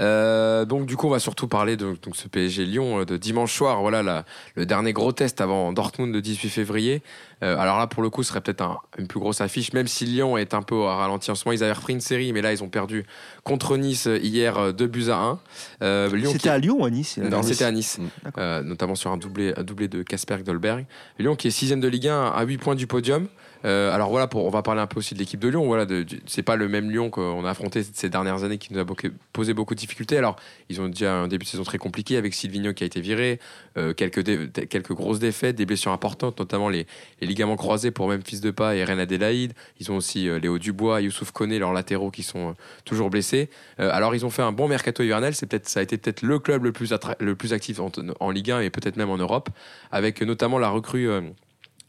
[0.00, 3.16] Euh, donc du coup on va surtout parler de donc, ce PSG Lyon euh, de
[3.16, 3.80] dimanche soir.
[3.82, 4.24] Voilà la-
[4.54, 7.02] le dernier gros test avant Dortmund de 18 février.
[7.42, 9.86] Euh, alors là pour le coup ce serait peut-être un- une plus grosse affiche même
[9.86, 11.52] si Lyon est un peu au ralenti en ce moment.
[11.56, 13.04] Ils avaient repris une série mais là ils ont perdu
[13.44, 15.38] contre Nice hier euh, 2 buts à 1
[15.82, 18.60] Euh, Lyon qui- C'était à Lyon ou à Nice non, c'était à Nice, Mm.
[18.64, 20.86] Notamment sur un doublé, un doublé de Kasper Dolberg.
[21.18, 23.28] Lyon qui est sixième de Ligue 1 à 8 points du podium.
[23.64, 25.66] Euh, alors voilà, on va parler un peu aussi de l'équipe de Lyon.
[25.66, 25.86] Voilà,
[26.26, 28.86] c'est pas le même Lyon qu'on a affronté ces dernières années qui nous a
[29.32, 30.16] posé beaucoup de difficultés.
[30.16, 30.36] Alors
[30.68, 33.38] ils ont déjà un début de saison très compliqué avec Silvino qui a été viré,
[33.76, 36.86] euh, quelques, grosses défaites, des blessures importantes, notamment les,
[37.20, 39.52] ligaments croisés pour même Fils de Pas et Ren Adélaïde.
[39.78, 42.54] Ils ont aussi euh, Léo Dubois, Youssouf Koné, leurs latéraux qui sont
[42.84, 43.50] toujours blessés.
[43.78, 46.38] Alors ils ont fait un bon mercato hivernal, c'est peut-être ça a été peut-être le
[46.38, 47.90] club le plus actif en,
[48.20, 49.48] en Ligue 1 et peut-être même en Europe,
[49.90, 51.08] avec notamment la recrue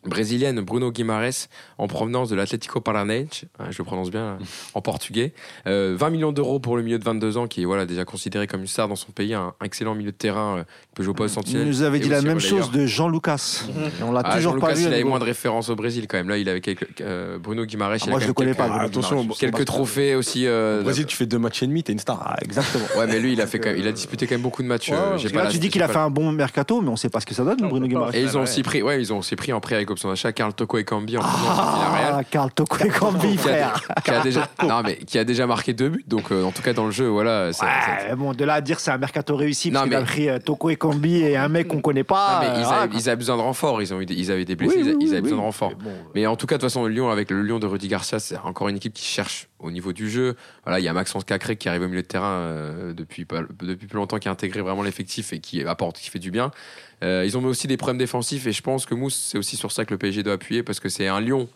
[0.06, 1.48] brésilienne Bruno Guimarães
[1.78, 4.38] en provenance de l'Atlético Paranaense, hein, je le prononce bien euh,
[4.74, 5.34] en portugais.
[5.68, 8.48] Euh, 20 millions d'euros pour le milieu de 22 ans qui est voilà déjà considéré
[8.48, 10.64] comme une star dans son pays, un, un excellent milieu de terrain euh,
[11.00, 12.64] jouer au poste Il nous avait et dit la même relayeur.
[12.66, 13.64] chose de Jean Lucas.
[14.00, 14.82] Et on l'a Ah, toujours Jean-Lucas, pas vu.
[14.84, 16.28] il avait moins de références au Brésil quand même.
[16.30, 17.96] Là, il avait quelques, euh, Bruno Guimarães.
[17.96, 18.68] il Ah, moi, quand je le connais quelques- pas.
[18.68, 19.38] Bruno attention, Guimaraes.
[19.40, 20.46] Quelques trophées aussi.
[20.46, 22.22] euh, Au Brésil, tu fais deux matchs et demi, t'es une star.
[22.26, 22.84] Ah, exactement.
[22.98, 24.68] Ouais, mais lui, il a, fait quand même- il a disputé quand même beaucoup de
[24.68, 24.90] matchs.
[24.90, 26.10] Ouais, euh, parce j'ai que pas là, la- tu dis qu'il a pas fait un
[26.10, 27.90] bon mercato, mais on sait pas ce que ça donne, Non, Bruno pas.
[27.90, 28.16] Guimaraes.
[28.16, 30.34] Et ils ont aussi pris, ouais, ils ont aussi pris en prêt avec option d'achat
[30.34, 31.22] Carl Toko et Cambi en.
[31.24, 33.82] Ah, Carl Toko et Cambi, Qui a, frère.
[34.04, 36.04] qui a déjà, non, mais qui a déjà marqué deux buts.
[36.08, 37.52] Donc, en tout cas, dans le jeu, voilà.
[38.18, 40.76] bon, de là à dire c'est un mercato réussi, parce qu'il a pris Toko et
[40.82, 42.40] Cambi et un mec qu'on connaît Non, pas.
[42.42, 43.82] mais euh, ils, avaient, ils avaient besoin de renfort.
[43.84, 44.78] Ils, ont eu des- ils avaient des blessés.
[44.78, 45.70] Oui, ils a- oui, ils avaient oui, besoin de renfort.
[45.78, 47.88] Mais bon, Mais en tout cas, de toute façon, Lyon, avec le Lyon de Rudy
[47.88, 50.36] Garcia, c'est encore une équipe qui cherche au niveau du jeu.
[50.66, 53.44] Voilà, il y a Maxence Cacré qui arrive au milieu de terrain euh, depuis, pas-
[53.62, 56.50] depuis plus longtemps, qui a intégré vraiment l'effectif et qui apporte, qui fait du bien.
[57.04, 59.72] Euh, ils ont aussi des problèmes défensifs et je pense que Mousse, c'est aussi sur
[59.72, 61.48] ça que le PSG doit appuyer parce que c'est un Lyon.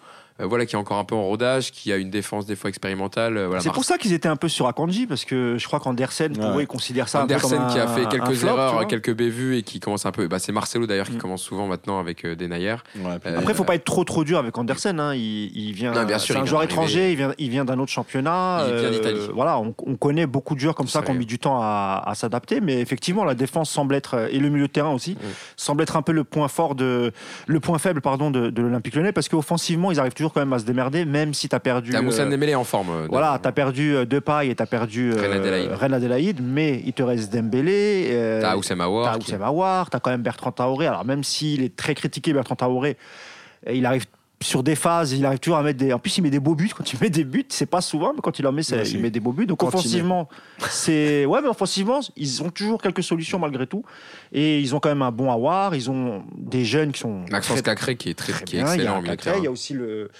[0.41, 2.69] Euh, voilà, qui est encore un peu en rodage, qui a une défense des fois
[2.69, 3.37] expérimentale.
[3.37, 5.79] euh, voilà, C'est pour ça qu'ils étaient un peu sur Akanji, parce que je crois
[5.79, 6.57] qu'Andersen, pour Ouais.
[6.57, 8.87] eux, ils considèrent ça un peu Andersen comme un, qui a fait quelques flop, erreurs,
[8.87, 10.27] quelques bévues et qui commence un peu.
[10.27, 11.19] Bah, c'est Marcelo d'ailleurs qui Mm.
[11.19, 12.75] commence souvent maintenant avec euh, Denayer.
[12.97, 14.99] Ouais, Euh, Après, il faut pas être trop trop dur avec Andersen.
[14.99, 15.15] Hein.
[15.15, 17.11] Il, il vient, Non, bien sûr, c'est un joueur étranger.
[17.11, 18.65] Il vient, il vient d'un autre championnat.
[18.67, 19.19] Il vient Euh, d'Italie.
[19.33, 22.03] Voilà, on, on connaît beaucoup de joueurs comme ça qui ont mis du temps à,
[22.05, 25.17] à s'adapter, mais effectivement, la défense semble être et le milieu de terrain aussi Mm.
[25.55, 27.11] semble être un peu le point fort de
[27.47, 30.53] le point faible pardon de, de l'Olympique Lyonnais parce qu'offensivement, ils arrivent toujours quand même
[30.53, 31.91] à se démerder, même si tu as perdu.
[31.91, 32.89] T'as Moussa euh, Dembélé en forme.
[32.89, 36.39] euh, voilà, tu as perdu euh, Depay et tu as perdu Reine Adélaïde.
[36.41, 38.39] Mais il te reste Dembélé.
[38.41, 39.11] T'as Oussem Aouar.
[39.13, 40.87] T'as Oussem Aouar, t'as quand même Bertrand Traoré.
[40.87, 42.97] Alors même s'il est très critiqué, Bertrand Traoré,
[43.67, 44.05] euh, il arrive
[44.45, 45.91] sur des phases, il arrive toujours à mettre des.
[45.91, 46.69] En plus, il met des beaux buts.
[46.75, 48.99] Quand il met des buts, c'est pas souvent, mais quand il en met, Ouais, il
[48.99, 49.47] met des beaux buts.
[49.47, 50.29] Donc offensivement,
[50.69, 53.83] c'est ouais, mais offensivement, ils ont toujours quelques solutions malgré tout.
[54.31, 55.75] Et ils ont quand même un bon Aouar.
[55.75, 58.63] Ils ont des jeunes qui sont Maxence très, Cacré qui est très, très qui est
[58.63, 58.75] bien.
[58.75, 60.11] Il y a excellent Cacré, il y a aussi le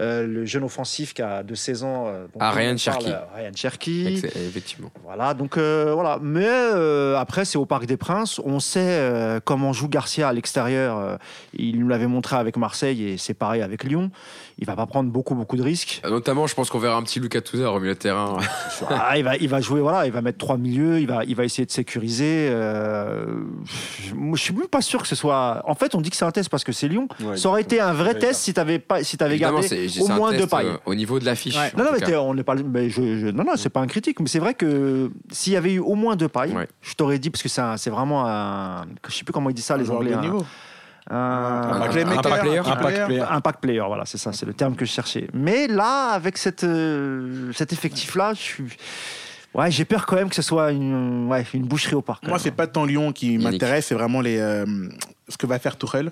[0.00, 2.04] euh, le jeune offensif qui a de 16 ans.
[2.08, 3.10] euh, Ah, Ryan Cherki.
[3.10, 4.06] euh, Ryan Cherki.
[4.08, 4.90] Ex- Effectivement.
[5.04, 6.18] Voilà, donc euh, voilà.
[6.20, 8.40] Mais euh, après, c'est au Parc des Princes.
[8.44, 11.18] On sait euh, comment joue Garcia à l'extérieur.
[11.56, 14.10] Il nous l'avait montré avec Marseille et c'est pareil avec Lyon.
[14.58, 16.00] Il va pas prendre beaucoup, beaucoup de risques.
[16.08, 18.36] Notamment, je pense qu'on verra un petit Lucas Touzard au milieu de terrain.
[18.90, 21.34] Ah, il, va, il va jouer, voilà, il va mettre trois milieux, il va, il
[21.36, 22.48] va essayer de sécuriser.
[22.50, 23.24] euh,
[23.64, 25.62] je- suis même pas sûr que ce soit.
[25.66, 27.08] En fait, on dit que c'est un test parce que c'est Lyon.
[27.22, 29.68] Ouais, Ça aurait été un vrai test si tu avais, pas, si avais Évidemment, gardé
[29.68, 30.66] c'est au moins test, deux pailles.
[30.66, 31.56] euh, au niveau de l'affiche.
[31.56, 31.72] Ouais.
[31.76, 32.54] Non, non, mais, on pas.
[32.56, 35.56] mais je, je- non, non, c'est pas un critique, mais c'est vrai que s'il y
[35.56, 36.68] avait eu au moins deux pailles, Ouais.
[36.82, 38.86] je t'aurais dit parce que c'est un- c'est vraiment un.
[39.08, 40.12] Je sais plus comment ils disent ça, Un les Anglais.
[40.14, 40.44] un- niveau.
[41.10, 42.58] un, Un Un playmaker, impact player.
[43.20, 43.82] un Impact player.
[43.86, 45.26] voilà, c'est ça, c'est le terme que je cherchais.
[45.34, 48.64] Mais là, avec cette, euh, cet effectif-là, je suis.
[49.54, 52.26] Ouais, j'ai peur quand même que ce soit une, ouais, une boucherie au parc.
[52.26, 54.64] Moi, c'est pas tant Lyon qui m'intéresse, c'est vraiment les, euh,
[55.28, 56.10] ce que va faire Tourelle.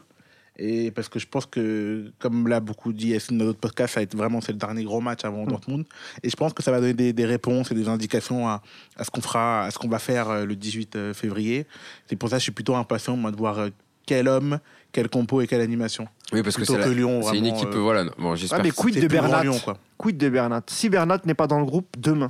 [0.58, 4.00] Et parce que je pense que, comme l'a beaucoup dit Yassine dans notre podcast, ça
[4.00, 5.86] va être vraiment c'est le dernier gros match avant Dortmund.
[6.22, 8.62] Et je pense que ça va donner des, des réponses et des indications à,
[8.96, 11.66] à ce qu'on fera, à ce qu'on va faire euh, le 18 février.
[12.06, 13.68] C'est pour ça que je suis plutôt impatient moi, de voir euh,
[14.04, 14.58] quel homme,
[14.92, 16.06] quel compo et quelle animation.
[16.32, 18.04] Oui, parce que Plutôt c'est que Lyon, c'est une vraiment, équipe, euh, voilà.
[18.18, 19.78] Bon, j'espère Ah, mais quid C'est de Bernat Lyon, quoi.
[19.96, 20.62] Quid de Bernat?
[20.66, 22.28] Si Bernat n'est pas dans le groupe demain.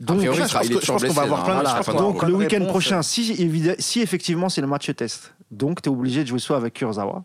[0.00, 1.92] Donc, priori, je pense qu'on va avoir plein de- là, je à la pense fin
[1.92, 5.82] qu'on de va la donc le week-end prochain, si effectivement c'est le match test, donc
[5.82, 7.24] tu es obligé de jouer soit avec Kurzawa.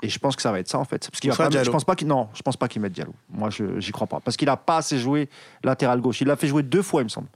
[0.00, 1.08] Et je pense que ça va être ça en fait.
[1.10, 3.12] Parce qu'il va pas, je pense pas qu'il non, je pense pas qu'il mette Diallo.
[3.30, 5.28] Moi je j'y crois pas parce qu'il a pas assez joué
[5.64, 6.20] latéral gauche.
[6.20, 7.26] Il l'a fait jouer deux fois il me semble.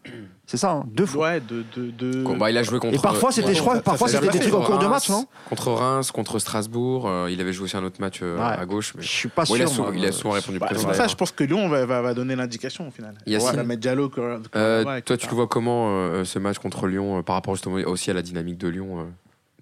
[0.46, 1.26] C'est ça, hein, deux fois.
[1.30, 1.64] Ouais, de.
[1.74, 2.22] de, de...
[2.22, 2.94] Bon, bah, il a joué contre.
[2.94, 5.08] Et parfois c'était Ouais, je crois, parfois c'était des trucs en contre cours de Reims,
[5.08, 5.26] match, non?
[5.48, 7.08] Contre Reims, contre Strasbourg.
[7.08, 8.42] euh, il avait joué aussi un autre match euh, Ouais.
[8.60, 8.94] à gauche.
[8.96, 9.02] Mais...
[9.02, 9.56] Je suis pas Bon, sûr.
[9.56, 9.96] il, a souvent, moi.
[9.96, 10.80] il a souvent répondu Bah, présent.
[10.82, 13.14] c'est pour ça, je pense que Lyon va, va, va donner l'indication au final.
[13.26, 14.08] On va mettre Diallo.
[14.54, 17.76] Euh, toi, tu le vois comment euh, ce match contre Lyon euh, par rapport justement
[17.88, 19.04] aussi à la dynamique de Lyon euh,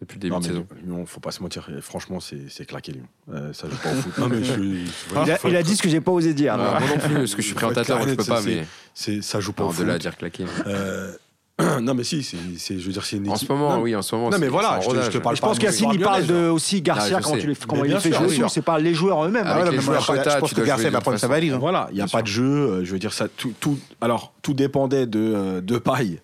[0.01, 1.69] depuis le début Non, de mais saison Lyon, faut pas se mentir.
[1.81, 3.05] Franchement, c'est c'est claqué Lyon.
[3.33, 4.19] Euh, ça joue pas au foot.
[4.19, 6.57] Non, mais je, je- Il a, il dit ce que j'ai pas osé dire.
[6.57, 6.79] Là.
[6.81, 9.63] Moi non plus, parce que je suis présentateur, je peux pas, mais ça joue pas
[9.65, 9.87] non, au de foot.
[9.87, 10.45] là à dire claquer.
[10.67, 11.13] Euh,
[11.83, 13.47] non, mais si, c'est, je veux dire, c'est une En équipe.
[13.49, 14.31] ce moment, non, oui, en ce moment.
[14.31, 16.25] Non, mais voilà, en je te- je te parle Je pense qu'Yacine de il parle
[16.25, 17.23] de aussi Garcia Ah, je
[17.67, 18.49] comment, il fait jouer.
[18.49, 19.45] C'est pas les joueurs eux-mêmes.
[19.47, 21.53] Ah joueurs je, pense que Garcia va prendre sa valise.
[21.53, 21.59] hein.
[21.59, 22.43] Voilà, il n'y a Bien pas de jeu.
[22.45, 26.21] euh, Je veux dire, ça, tout, tout, alors, tout dépendait de, euh, de paille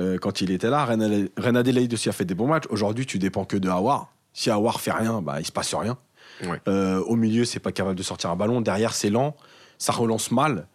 [0.00, 0.84] euh, quand il était là.
[0.84, 2.64] Renan Adelaide aussi a fait des bons matchs.
[2.70, 4.12] Aujourd'hui, tu dépends que de Awar.
[4.32, 5.98] Si Awar fait rien, bah, il se passe rien.
[6.44, 6.60] Ouais.
[6.68, 8.60] Euh, au milieu, c'est pas capable de sortir un ballon.
[8.60, 9.36] Derrière, c'est lent.
[9.78, 10.66] Ça relance mal.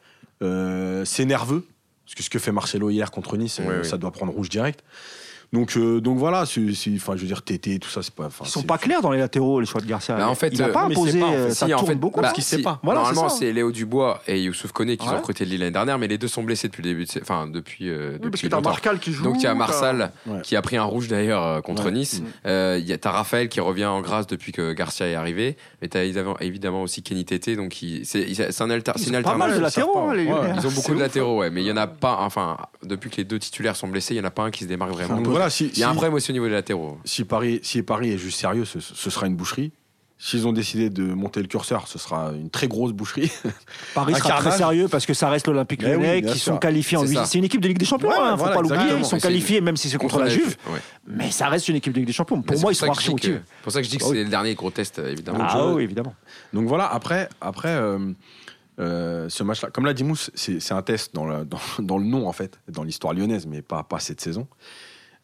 [0.41, 1.65] Euh, c'est nerveux.
[2.05, 4.83] Parce que ce que fait Marcelo hier contre Nice, Ouais, ça doit prendre rouge direct.
[5.53, 6.61] Donc, euh, donc voilà, c'est-
[6.95, 8.29] enfin, je veux dire, TT, tout ça, c'est pas.
[8.41, 10.15] Ils sont pas clairs dans les latéraux, les choix de Garcia.
[10.15, 11.69] Bah, en fait, il n'a euh, pas imposé, pas, en fait, euh, si, ça en
[11.69, 12.17] tourne fait, beaucoup.
[12.19, 12.79] bah, parce qu'il sait si, pas.
[12.83, 15.13] Voilà, Normalement, c'est Léo Dubois et Youssouf Koné qui Ouais.
[15.13, 17.11] ont recruté Lille l'année dernière, mais les deux sont blessés depuis le début, de...
[17.21, 18.69] enfin depuis, euh, Oui, depuis parce que t'as longtemps.
[18.71, 19.23] Marcal qui joue.
[19.23, 20.41] Donc il y a t'as- Marsal Ouais.
[20.43, 21.91] qui a pris un rouge d'ailleurs euh, contre Ouais.
[21.91, 22.21] Nice.
[22.45, 25.57] Il y a t'as Raphaël qui revient en grâce depuis que Garcia est arrivé.
[25.81, 27.55] Mais t'as évidemment, évidemment aussi Kenny Tété.
[27.55, 29.83] Donc c'est un alter, une pas mal de alternative.
[29.83, 30.55] latéraux, hein.
[30.57, 31.49] Ils ont beaucoup de latéraux, ouais.
[31.49, 32.17] Mais il y en a pas.
[32.21, 34.63] Enfin, depuis que les deux titulaires sont blessés, il y en a pas un qui
[34.63, 35.15] se démarque vraiment.
[35.35, 36.97] Voilà, si, Il y a un problème aussi au niveau des latéraux.
[37.03, 39.73] si Paris, si Paris est juste sérieux, ce, ce sera une boucherie.
[40.17, 43.29] S'ils ont décidé de monter le curseur, ce sera une très grosse boucherie.
[43.93, 46.97] Paris Un sera très sérieux parce que ça reste l'Olympique oui, Lyonnais qui sont qualifiés
[46.97, 47.19] en huit-.
[47.25, 48.97] C'est une équipe de Ligue des Champions, Ouais, hein, faut pas l'oublier.
[48.97, 50.55] Ils sont qualifiés même si c'est contre la Juve.
[50.69, 50.79] Ouais.
[51.05, 52.41] Mais ça reste une équipe de Ligue des Champions.
[52.41, 53.13] Pour moi, ils sont archi.
[53.21, 54.11] C'est pour ça que je dis que oui.
[54.13, 55.39] c'est le dernier gros test, évidemment.
[55.41, 56.15] Ah oui, évidemment.
[56.53, 57.99] Donc voilà, après, après euh,
[58.79, 62.05] euh, ce match-là, comme l'a dit Mousse, c'est un test dans le, dans, dans le
[62.05, 64.47] nom, en fait, dans l'histoire lyonnaise, mais pas, pas cette saison.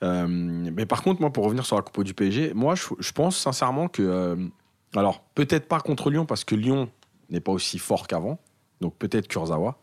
[0.04, 3.38] Euh, mais par contre, moi, pour revenir sur la Coupe du PSG, moi, je, pense
[3.38, 4.02] sincèrement que.
[4.02, 4.36] euh,
[4.96, 6.90] alors, peut-être pas contre Lyon, parce que Lyon
[7.30, 8.40] n'est pas aussi fort qu'avant.
[8.82, 9.78] Donc, peut-être Kurzawa.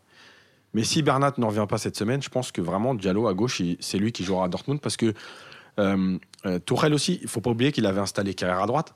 [0.74, 3.62] Mais si Bernat ne revient pas cette semaine, je pense que vraiment Diallo à gauche,
[3.80, 5.14] c'est lui qui jouera à Dortmund, parce que
[5.78, 6.58] euh, euh,
[6.92, 8.94] aussi, il faut pas oublier qu'il avait installé Carrère à droite.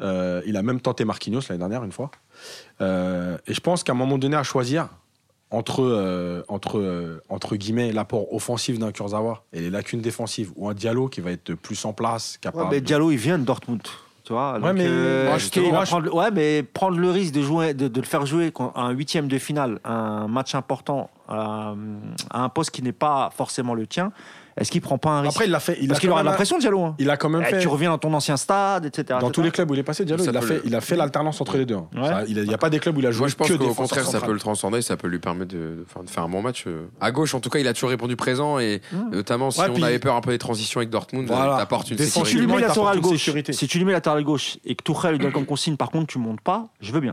[0.00, 2.10] Il a même tenté Marquinhos l'année dernière, une fois.
[2.80, 4.88] Et je pense qu'à un moment donné, à choisir
[5.52, 10.68] entre, euh, entre, euh, entre guillemets, l'apport offensif d'un Kurzawa et les lacunes défensives, ou
[10.68, 12.70] un Diallo qui va être plus en place, Ouais, capable.
[12.70, 13.82] mais Diallo, il vient de Dortmund.
[14.24, 15.36] Tu vois, donc, mais euh, moi,
[15.72, 18.82] moi, prendre, ouais, mais prendre le risque de, jouer, de, de le faire jouer à
[18.82, 21.74] un huitième de finale, un match important, euh,
[22.30, 24.12] à un poste qui n'est pas forcément le tien,
[24.56, 25.78] est-ce qu'il prend pas un risque Après, il l'a fait.
[25.80, 26.84] Il Parce a qu'il aura de la même- pression, Diallo.
[26.84, 26.94] hein.
[26.98, 27.58] Il a quand même Eh, fait.
[27.60, 29.04] Tu reviens dans ton ancien stade, etc.
[29.10, 29.32] Dans etc.
[29.32, 30.80] tous les clubs où il est passé, Diallo, Ça il a fait, le- il a
[30.80, 31.76] fait l'alternance entre les deux.
[31.76, 31.86] hein.
[31.94, 32.06] Ouais.
[32.06, 33.54] Ça, il n'y a, pas des clubs où il a joué Moi, je pense que
[33.54, 36.22] qu'au contraire, ça peut le transcender, ça peut lui permettre de, de faire, de faire
[36.24, 36.64] un bon match.
[36.66, 36.86] euh.
[37.00, 38.80] À gauche, en tout cas, il a toujours répondu présent et
[39.10, 41.54] notamment si Ouais, on puis- avait peur un peu des transitions avec Dortmund, Voilà.
[41.54, 42.46] euh, t'apportes une Défensivement, Si tu lui sécurité.
[42.62, 43.52] mets t'apporte latéral une gauche, sécurité.
[43.52, 46.06] si tu lui mets latéral gauche et que Tourelle lui donne comme consigne, par contre,
[46.08, 47.12] tu montes pas, je veux bien.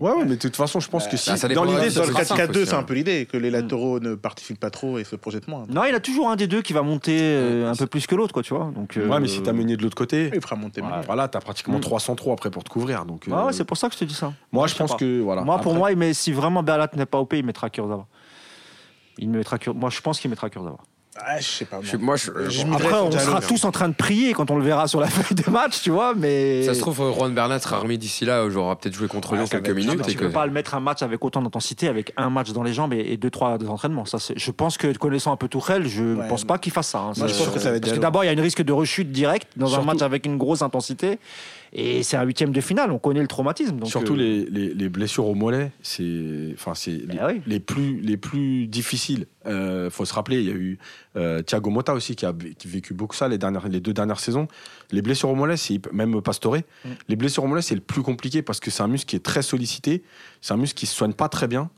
[0.00, 1.30] Ouais, ouais, mais de toute façon, je pense que si.
[1.30, 2.74] Bah, ça dans dépendra l'idée, de ça Dans ce le serait sera 4-4-2, aussi, c'est
[2.74, 5.66] un peu l'idée, que les latéraux ne participent pas trop et se projettent moins.
[5.68, 8.16] Non, il a toujours un des deux qui va monter euh, un peu plus que
[8.16, 8.72] l'autre, quoi, tu vois.
[8.74, 10.96] Donc, euh, Ouais, mais si t'as mené de l'autre côté, Il fera monter Meunier.
[11.06, 11.82] voilà, t'as pratiquement Mm.
[11.82, 13.04] 303 après pour te couvrir.
[13.04, 14.32] Donc, Ouais, euh, ouais, c'est pour ça que je te dis ça.
[14.50, 14.96] moi, je je sais pense pas.
[14.98, 15.42] que voilà.
[15.42, 18.06] moi, pour Après- moi, il met, si vraiment Berlat n'est pas OP, il mettra Kurzawa.
[19.18, 20.78] Il mettra Kur- Moi, je pense qu'il mettra Kurzawa.
[21.16, 21.78] Ah, je sais pas.
[21.82, 22.16] Je moi.
[22.16, 25.00] Je- Je Après, on sera tous en train de prier quand on le verra sur
[25.00, 26.64] la feuille de match, tu vois, mais.
[26.64, 29.44] ça se trouve, euh, Juan Bernat sera remis d'ici là, j'aurai peut-être joué contre Lyon
[29.48, 30.02] quelques minutes.
[30.08, 30.32] tu peux que...
[30.32, 33.12] pas le mettre un match avec autant d'intensité, avec un match dans les jambes et,
[33.12, 34.04] et deux, trois entraînements.
[34.06, 36.28] Ça, c'est- je pense que connaissant un peu Tourelle, je ne Ouais.
[36.28, 36.98] pense pas qu'il fasse ça.
[36.98, 37.12] hein.
[37.16, 38.62] Moi, je pense que ça va être Parce que d'abord, il y a une risque
[38.62, 41.18] de rechute directe dans Surtout- un match avec une grosse intensité.
[41.76, 43.76] Et c'est un huitième de finale, on connaît le traumatisme.
[43.78, 47.42] Donc, Surtout euh, les, les, les blessures au mollet, c'est enfin c'est les, Eh oui.
[47.46, 49.26] les plus les plus difficiles.
[49.46, 50.78] Euh, faut se rappeler, il y a eu
[51.16, 52.32] euh, Thiago Motta aussi qui a a
[52.64, 54.46] vécu beaucoup ça les dernières les deux dernières saisons.
[54.92, 56.58] Les blessures au mollet, c'est même Pastore.
[56.58, 56.88] Mm.
[57.08, 59.24] Les blessures au mollet, c'est le plus compliqué parce que c'est un muscle qui est
[59.24, 60.04] très sollicité,
[60.40, 61.70] c'est un muscle qui se soigne pas très bien.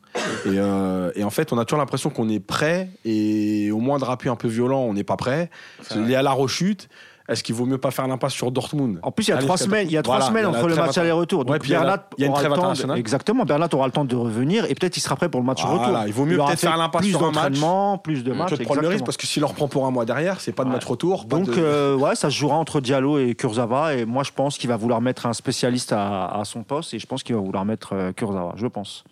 [0.44, 4.11] Et, euh, et en fait, on a toujours l'impression qu'on est prêt et au moindre
[4.11, 5.51] appui un peu violent, on n'est pas prêt.
[5.94, 6.88] Il est à la rechute.
[7.29, 9.57] Est-ce qu'il vaut mieux pas faire l'impasse sur Dortmund En plus, il y a trois
[9.57, 11.45] semaines, il y a trois semaines entre le match aller-retour.
[11.45, 12.95] Donc Bernat aura le temps.
[12.95, 13.45] Exactement.
[13.45, 15.99] Bernat aura le temps de revenir et peut-être il sera prêt pour le match retour.
[16.07, 17.59] il vaut mieux peut-être faire l'impasse sur un match.
[18.03, 18.51] plus de matchs.
[18.51, 20.64] Peut-être prendre le risque parce que s'il leur prend pour un mois derrière, c'est pas
[20.64, 21.24] de match retour.
[21.24, 23.95] Donc, euh, ouais, ça se jouera entre Diallo et Kurzawa.
[23.95, 26.95] Et moi, je pense qu'il va vouloir mettre un spécialiste à, à son poste.
[26.95, 28.55] Et je pense qu'il va vouloir mettre euh, Kurzawa.
[28.57, 29.05] Je pense.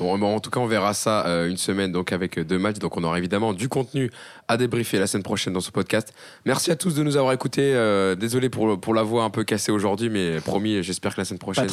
[0.00, 2.58] Bon, bon, en tout cas, on verra ça euh, une semaine donc avec euh, deux
[2.58, 2.78] matchs.
[2.78, 4.10] Donc, on aura évidemment du contenu
[4.48, 6.14] à débriefer la semaine prochaine dans ce podcast.
[6.46, 7.74] Merci à tous de nous avoir écoutés.
[7.74, 11.26] Euh, désolé pour, pour la voix un peu cassée aujourd'hui, mais promis, j'espère que la
[11.26, 11.68] semaine prochaine,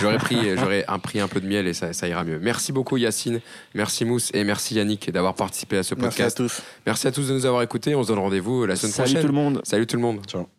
[0.00, 2.38] j'aurai pris, j'aurai un, pris un peu de miel et ça, ça ira mieux.
[2.38, 3.40] Merci beaucoup, Yacine.
[3.74, 4.30] Merci, Mousse.
[4.32, 6.36] Et merci, Yannick, d'avoir participé à ce Merci à podcast.
[6.38, 6.62] tous.
[6.86, 7.94] Merci à tous de nous avoir écoutés.
[7.94, 9.20] On se donne rendez-vous la semaine Salut prochaine.
[9.20, 9.60] tout le monde.
[9.62, 10.20] Salut tout le monde.
[10.26, 10.55] Ciao.